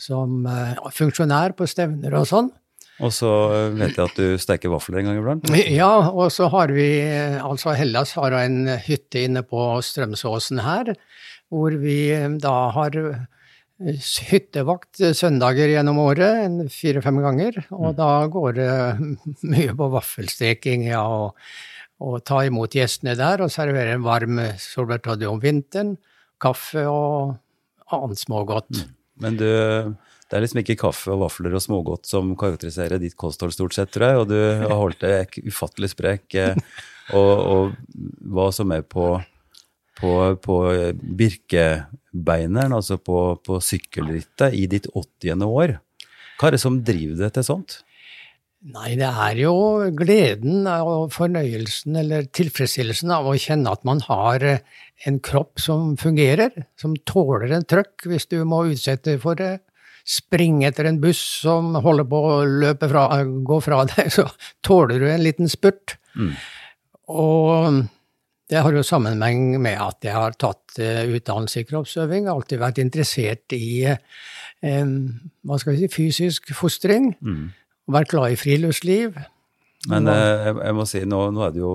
[0.00, 2.52] som eh, funksjonær på stevner og sånn.
[3.00, 5.50] Og så eh, vet jeg at du steker vafler en gang iblant?
[5.80, 6.90] Ja, og så har vi
[7.40, 10.94] Altså, Hellas har en hytte inne på Strømsåsen her,
[11.50, 12.12] hvor vi
[12.42, 12.96] da har
[13.80, 17.62] hyttevakt søndager gjennom året, fire-fem ganger.
[17.72, 17.96] Og mm.
[17.96, 18.72] da går det
[19.54, 21.34] mye på vaffelsteking, ja, og
[22.00, 25.96] og ta imot gjestene der og servere en varm solbærtoddy om vinteren,
[26.40, 27.36] kaffe og
[27.92, 28.72] annet smågodt.
[28.78, 28.94] Mm.
[29.20, 29.48] Men du,
[30.30, 33.92] det er liksom ikke kaffe og vafler og smågodt som karakteriserer ditt kosthold, stort sett,
[33.92, 36.24] tror jeg, og du har holdt deg ufattelig sprek.
[36.38, 36.56] Eh,
[37.18, 39.12] og, og hva som er på,
[40.00, 40.58] på, på
[41.20, 45.44] Birkebeineren, altså på, på sykkelrittet, i ditt 80.
[45.44, 45.76] år.
[46.40, 47.80] Hva er det som driver deg til sånt?
[48.60, 49.54] Nei, det er jo
[49.96, 54.58] gleden og fornøyelsen eller tilfredsstillelsen av å kjenne at man har eh,
[55.08, 59.62] en kropp som fungerer, som tåler en trøkk hvis du må utsette for det.
[60.04, 64.26] Springe etter en buss som holder på å løpe fra, gå fra deg, så
[64.66, 65.96] tåler du en liten spurt.
[66.12, 66.34] Mm.
[67.16, 67.80] Og
[68.52, 72.82] det har jo sammenheng med at jeg har tatt uh, utdannelse i kroppsøving, alltid vært
[72.82, 74.92] interessert i eh,
[75.46, 77.14] hva skal vi si, fysisk fostring.
[77.24, 77.48] Mm
[77.94, 79.20] vært glad i friluftsliv.
[79.88, 81.74] Men eh, jeg, jeg, må si, nå, nå, er det jo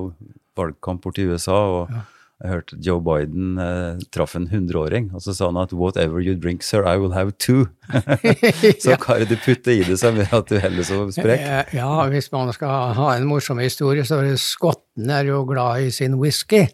[0.57, 2.03] valgkamp borti USA, og ja.
[2.43, 6.35] jeg hørte Joe Biden eh, traff en hundreåring, og så sa han at 'whatever you
[6.37, 7.65] drink, sir, I will have two'.
[8.83, 8.99] så ja.
[9.01, 11.41] hva er det du putter i det som gjør at du heller så sprek?
[11.41, 15.43] Eh, ja, hvis man skal ha en morsom historie, så er det skottene er jo
[15.49, 16.67] glad i sin whisky.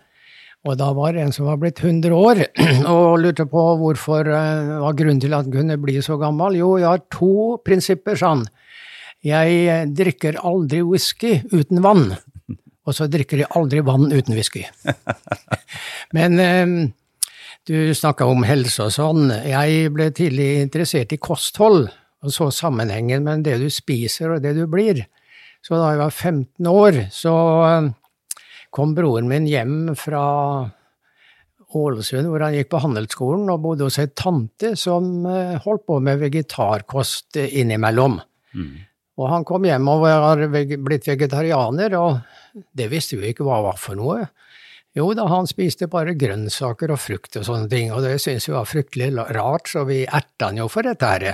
[0.62, 2.44] Og da var det en som var blitt 100 år,
[2.94, 6.60] og lurte på hvorfor hva var grunnen til at han kunne bli så gammel.
[6.60, 8.44] Jo, jeg har to prinsipper, sa han.
[9.26, 12.08] Jeg eh, drikker aldri whisky uten vann,
[12.88, 14.66] og så drikker jeg aldri vann uten whisky.
[16.18, 16.76] Men eh,
[17.70, 19.30] du snakka om helse og sånn.
[19.46, 21.88] Jeg ble tidlig interessert i kosthold,
[22.22, 25.06] og så sammenhengen mellom det du spiser og det du blir.
[25.62, 27.34] Så da jeg var 15 år, så
[28.74, 30.26] kom broren min hjem fra
[31.78, 36.00] Ålesund, hvor han gikk på handelsskolen, og bodde hos ei tante som eh, holdt på
[36.04, 38.20] med vegetarkost innimellom.
[38.52, 38.80] innimellom.
[39.20, 43.80] Og han kom hjem og var blitt vegetarianer, og det visste vi ikke hva var
[43.80, 44.30] for noe.
[44.98, 48.56] Jo da, han spiste bare grønnsaker og frukt og sånne ting, og det syntes vi
[48.58, 51.28] var fryktelig rart, så vi erta han jo for dette her.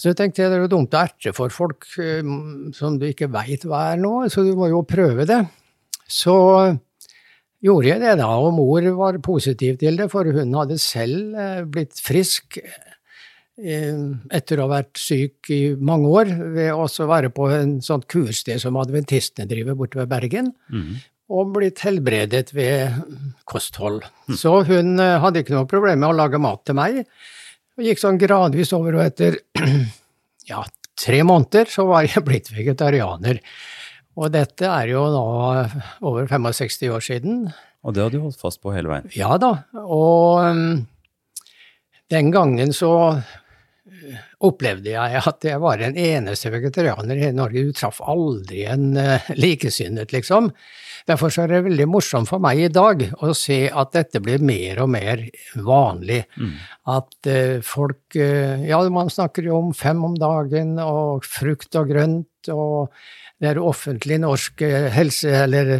[0.00, 2.24] Så jeg tenkte det er jo dumt å erte for folk eh,
[2.76, 5.42] som du ikke veit hva er nå, så du må jo prøve det.
[6.08, 6.36] Så
[7.60, 11.60] gjorde jeg det da, og mor var positiv til det, for hun hadde selv eh,
[11.68, 12.60] blitt frisk
[13.60, 18.06] etter å ha vært syk i mange år ved også å være på en sånt
[18.10, 20.52] kursted som adventistene driver borte ved Bergen,
[21.30, 22.96] og blitt helbredet ved
[23.48, 24.02] kosthold.
[24.34, 27.04] Så hun eh, hadde ikke noe problem med å lage mat til meg,
[27.78, 29.38] og gikk sånn gradvis over, og etter
[30.50, 30.64] ja,
[30.98, 33.40] tre måneder så var jeg blitt vegetarianer.
[34.18, 35.26] Og dette er jo nå
[36.10, 37.44] over 65 år siden.
[37.86, 39.06] Og det har du holdt fast på hele veien.
[39.16, 40.82] Ja da, og um,
[42.12, 42.90] den gangen så
[44.46, 47.64] opplevde jeg at jeg var den eneste vegetarianer i Norge.
[47.66, 50.50] Du traff aldri en uh, likesinnet, liksom.
[51.08, 54.82] Derfor er det veldig morsomt for meg i dag å se at dette blir mer
[54.84, 55.24] og mer
[55.56, 56.22] vanlig.
[56.90, 62.50] At uh, folk Ja, man snakker jo om fem om dagen, og frukt og grønt,
[62.52, 62.90] og
[63.40, 65.78] det er offentlig norsk helse- eller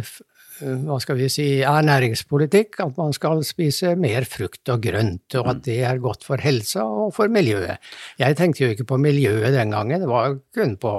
[0.61, 5.63] hva skal vi si, ernæringspolitikk, at man skal spise mer frukt og grønt, og at
[5.67, 7.81] det er godt for helsa og for miljøet.
[8.21, 10.97] Jeg tenkte jo ikke på miljøet den gangen, det var kun på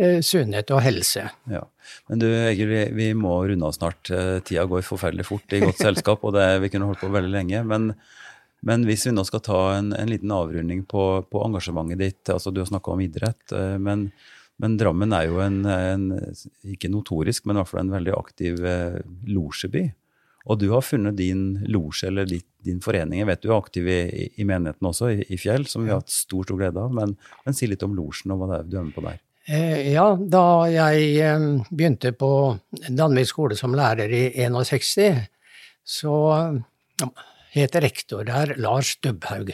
[0.00, 1.26] eh, sunnhet og helse.
[1.50, 1.66] Ja.
[2.10, 4.10] Men du Egil, vi, vi må runde av snart.
[4.14, 7.32] Eh, Tida går forferdelig fort i godt selskap, og det, vi kunne holdt på veldig
[7.34, 7.62] lenge.
[7.66, 7.92] Men,
[8.66, 12.52] men hvis vi nå skal ta en, en liten avrunding på, på engasjementet ditt altså
[12.52, 14.08] Du har snakka om idrett, eh, men,
[14.60, 16.10] men Drammen er jo en, en
[16.74, 19.86] ikke notorisk, men i hvert fall en veldig aktiv eh, losjeby.
[20.48, 23.20] Og du har funnet din losje, eller ditt, din forening.
[23.20, 25.92] Jeg vet du er aktiv i, i, i menigheten også, i, i Fjell, som vi
[25.92, 26.94] har hatt stor, stor glede av.
[26.96, 29.18] Men, men si litt om losjen og hva det er du er med på der.
[29.50, 32.30] Eh, ja, da jeg eh, begynte på
[32.88, 35.24] Danvik skole som lærer i 61,
[35.84, 36.14] så
[37.00, 37.10] ja,
[37.56, 39.52] het rektor der Lars Dubhaug.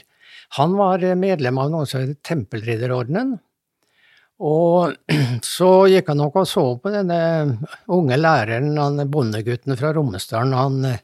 [0.59, 3.37] Han var eh, medlem av noe som heter Tempelridderordenen.
[4.45, 4.93] Og
[5.57, 7.19] så gikk han nok og så på denne
[7.93, 10.57] unge læreren, han bondegutten fra Romsdalen.
[10.57, 10.97] Han,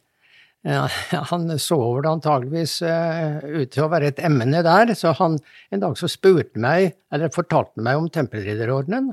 [0.68, 0.86] ja,
[1.32, 5.38] han så vel antageligvis eh, ut til å være et emne der, så han
[5.72, 9.12] en dag så spurte meg, eller fortalte meg om Tempelridderordenen.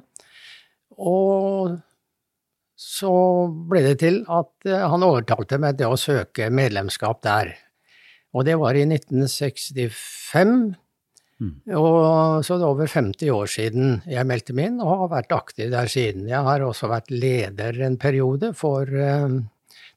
[1.00, 1.80] Og
[2.80, 3.14] så
[3.72, 7.56] ble det til at eh, han overtalte meg til å søke medlemskap der.
[8.36, 10.54] Og det var i 1965.
[11.40, 15.36] Og så det er over 50 år siden jeg meldte meg inn, og har vært
[15.38, 16.28] aktiv der siden.
[16.28, 19.40] Jeg har også vært leder en periode for uh,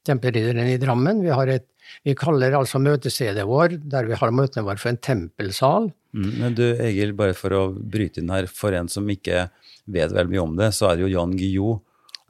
[0.07, 1.19] Tempelridderen i Drammen.
[1.23, 1.67] Vi, har et,
[2.07, 5.91] vi kaller altså møtestedet vår, der vi har møtene våre, for en tempelsal.
[6.15, 9.49] Mm, men du Egil, bare for å bryte inn her, for en som ikke
[9.91, 11.81] vet veldig mye om det, så er det jo Jan Guillou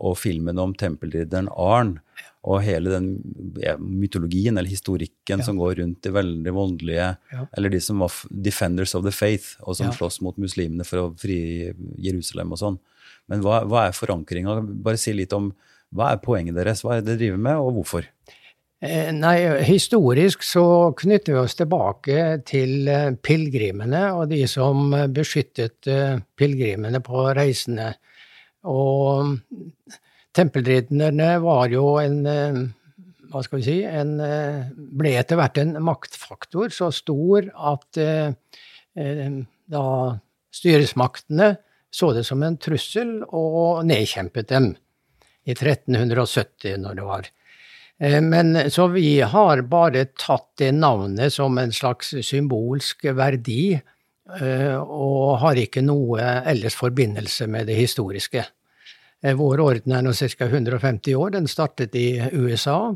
[0.04, 2.00] og filmen om tempelridderen Arn
[2.44, 3.06] og hele den
[3.80, 7.46] mytologien eller historikken som går rundt de veldig voldelige Ja.
[7.56, 9.94] Eller de som var defenders of the faith, og som Ja.
[9.94, 12.80] slåss mot muslimene for å fri Jerusalem og sånn.
[13.30, 14.60] Men hva, hva er forankringa?
[14.84, 15.54] Bare si litt om
[15.96, 16.82] hva er poenget deres?
[16.84, 18.06] Hva er det dere driver med, og hvorfor?
[18.82, 25.88] Eh, Nei, historisk så knytter vi oss tilbake til eh, pilegrimene og de som beskyttet
[25.88, 27.94] eh, pilegrimene på reisene.
[28.66, 29.40] Og
[30.36, 32.62] tempelridderne var jo en eh,
[33.34, 38.34] hva skal vi si, en, eh, ble etter hvert en maktfaktor så stor at eh,
[38.94, 39.86] da
[40.54, 41.54] styresmaktene
[41.94, 44.74] så det som en trussel og nedkjempet dem
[45.46, 47.28] i 1370, når det var.
[48.26, 53.76] Men så vi har bare tatt det navnet som en slags symbolsk verdi,
[54.34, 58.46] og har ikke noe ellers forbindelse med det historiske.
[59.24, 60.46] Eh, Vår orden er nå ca.
[60.46, 61.34] 150 år.
[61.38, 62.94] Den startet i USA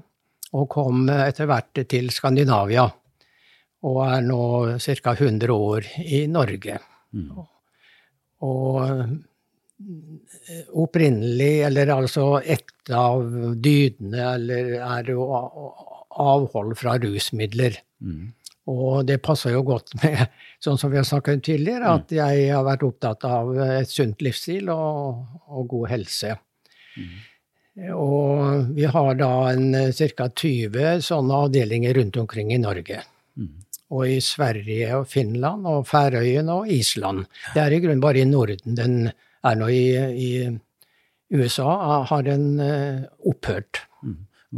[0.55, 2.85] og kom etter hvert til Skandinavia.
[3.87, 4.43] Og er nå
[4.79, 5.13] ca.
[5.15, 6.79] 100 år i Norge.
[8.47, 9.17] Og eh,
[10.73, 13.23] opprinnelig, eller altså et av
[13.61, 15.27] dydene, eller er jo
[16.17, 17.77] avhold fra rusmidler.
[18.67, 20.25] Og det passer jo godt med,
[20.63, 24.23] sånn som vi har snakket om tidligere, at jeg har vært opptatt av et sunt
[24.25, 26.35] livsstil og, og god helse.
[27.93, 30.27] Og vi har da en ca.
[30.27, 33.03] 20 sånne avdelinger rundt omkring i Norge.
[33.93, 37.27] Og i Sverige og Finland og Færøyene og Island.
[37.53, 38.97] Det er i grunnen bare i Norden den
[39.45, 40.31] er nå i, i,
[41.31, 43.83] USA har den eh, opphørt.
[44.01, 44.15] Hva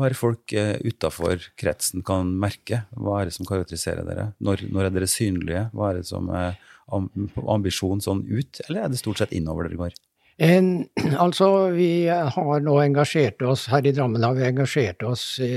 [0.07, 2.83] er det folk eh, utafor kretsen kan merke?
[2.95, 4.29] Hva er det som karakteriserer dere?
[4.43, 5.65] Når, når er dere synlige?
[5.73, 7.09] Hva er det som er am
[7.49, 9.97] ambisjon sånn ut, eller er det stort sett innover dere går?
[10.39, 10.69] En,
[11.25, 15.53] altså, vi har nå engasjert oss, her i Drammen har vi engasjert oss i,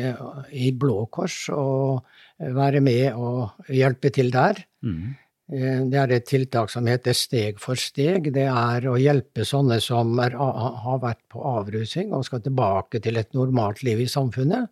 [0.53, 2.03] i Blå Kors og
[2.43, 4.59] være med og hjelpe til der.
[4.83, 5.15] Mm.
[5.51, 8.33] Eh, Det er et tiltak som heter Steg for steg.
[8.33, 13.19] Det er å hjelpe sånne som er, har vært på avrusing og skal tilbake til
[13.19, 14.71] et normalt liv i samfunnet.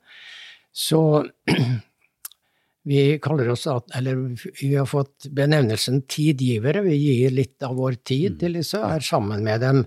[0.73, 1.27] Så
[2.91, 4.17] vi kaller oss at Eller
[4.61, 6.85] vi har fått benevnelsen tidgivere.
[6.87, 9.85] Vi gir litt av vår tid til disse, er sammen med dem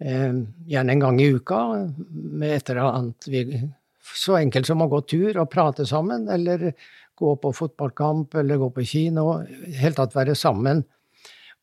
[0.00, 0.34] eh,
[0.66, 1.62] gjerne en gang i uka
[1.96, 3.46] med et eller annet vi
[4.06, 6.72] Så enkelt som å gå tur og prate sammen, eller
[7.16, 9.40] gå på fotballkamp eller gå på kino.
[9.42, 10.84] I det hele tatt være sammen.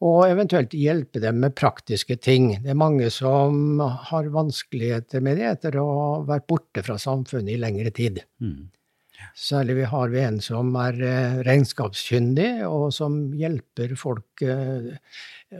[0.03, 2.49] Og eventuelt hjelpe dem med praktiske ting.
[2.63, 7.53] Det er mange som har vanskeligheter med det etter å ha vært borte fra samfunnet
[7.53, 8.19] i lengre tid.
[8.43, 8.73] Mm.
[9.37, 14.91] Særlig vi har vi en som er eh, regnskapskyndig, og som hjelper folk eh,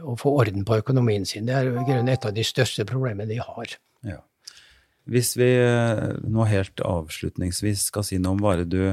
[0.01, 1.47] å få orden på økonomien sin.
[1.47, 3.77] Det er i grunnen et av de største problemene de har.
[4.03, 4.19] Ja.
[5.09, 8.83] Hvis vi eh, nå helt avslutningsvis skal si noe om det du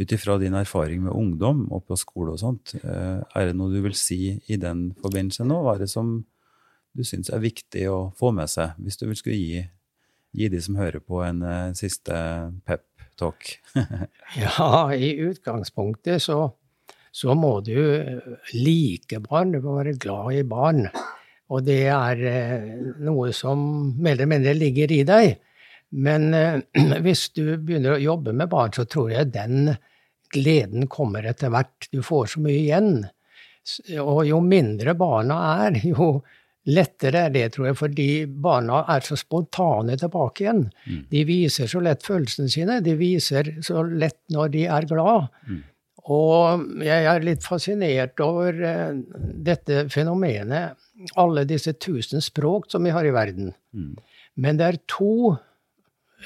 [0.00, 3.72] ut ifra din erfaring med ungdom og på skole og sånt, eh, er det noe
[3.72, 5.60] du vil si i den forbindelse nå?
[5.64, 6.20] Hva er det som
[6.96, 9.60] du syns er viktig å få med seg, hvis du vil skulle gi,
[10.36, 12.16] gi de som hører på, en eh, siste
[12.66, 13.52] pep-talk?
[14.40, 16.42] Ja, i utgangspunktet så,
[17.12, 17.78] så må du
[18.54, 20.84] like barn, du må være glad i barn.
[21.50, 22.66] Og det er eh,
[23.02, 23.60] noe som
[23.98, 25.32] mer eller mindre ligger i deg.
[25.90, 26.60] Men eh,
[27.04, 29.74] hvis du begynner å jobbe med barn, så tror jeg den
[30.32, 31.88] gleden kommer etter hvert.
[31.92, 32.92] Du får så mye igjen.
[34.00, 36.20] Og jo mindre barna er, jo
[36.70, 40.66] lettere er det, tror jeg, fordi barna er så spontane tilbake igjen.
[41.10, 42.80] De viser så lett følelsene sine.
[42.84, 45.28] De viser så lett når de er glad.
[46.10, 48.94] Og jeg er litt fascinert over eh,
[49.50, 50.78] dette fenomenet,
[51.20, 53.52] alle disse tusen språk som vi har i verden.
[54.40, 55.36] Men det er to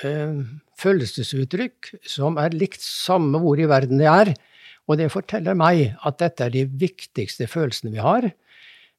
[0.07, 0.39] eh,
[0.81, 4.33] følelsesuttrykk som er likt samme hvor i verden det er.
[4.89, 8.29] Og det forteller meg at dette er de viktigste følelsene vi har.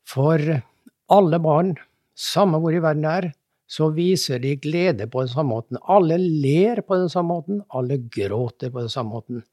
[0.05, 0.41] For
[1.13, 1.75] alle barn,
[2.17, 3.27] samme hvor i verden det er,
[3.65, 5.79] så viser de glede på den samme måten.
[5.89, 9.43] Alle ler på den samme måten, alle gråter på den samme måten.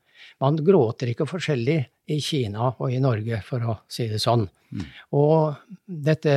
[0.41, 1.79] Man gråter ikke forskjellig
[2.13, 4.45] i Kina og i Norge, for å si det sånn.
[5.17, 5.57] Og
[5.87, 6.37] dette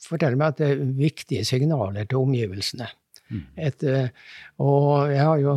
[0.00, 2.88] forteller meg at det er viktige signaler til omgivelsene.
[3.56, 4.10] Et, eh,
[4.58, 5.56] og jeg har jo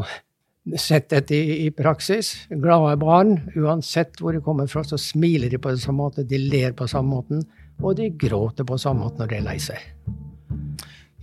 [0.80, 2.34] sett dette i, i praksis.
[2.50, 6.40] Glade barn, uansett hvor de kommer fra, så smiler de på den samme måte, de
[6.40, 7.44] ler på samme måten,
[7.82, 9.84] og de gråter på samme måte når de er lei seg.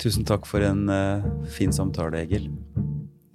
[0.00, 2.48] Tusen takk for en uh, fin samtale, Egil.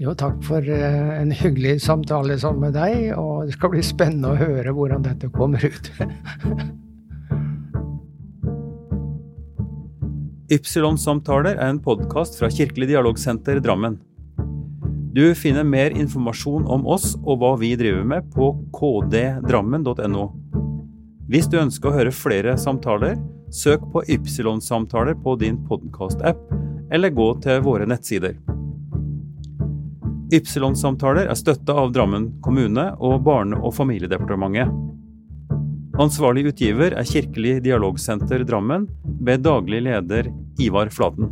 [0.01, 4.33] Jo, takk for uh, en hyggelig samtale sammen med deg, og det skal bli spennende
[4.33, 5.91] å høre hvordan dette kommer ut.
[10.45, 13.95] Ypsilon-samtaler er en podkast fra Kirkelig dialogsenter Drammen.
[15.15, 20.25] Du finner mer informasjon om oss og hva vi driver med på kddrammen.no.
[21.25, 23.17] Hvis du ønsker å høre flere samtaler,
[23.49, 26.43] søk på Ypsilon-samtaler på din podkast-app,
[26.93, 28.37] eller gå til våre nettsider.
[30.29, 34.69] Ypsilon-samtaler er støtta av Drammen kommune og Barne- og familiedepartementet.
[35.95, 38.83] Ansvarlig utgiver er Kirkelig dialogsenter Drammen,
[39.23, 40.27] ved daglig leder
[40.59, 41.29] Ivar Flaten.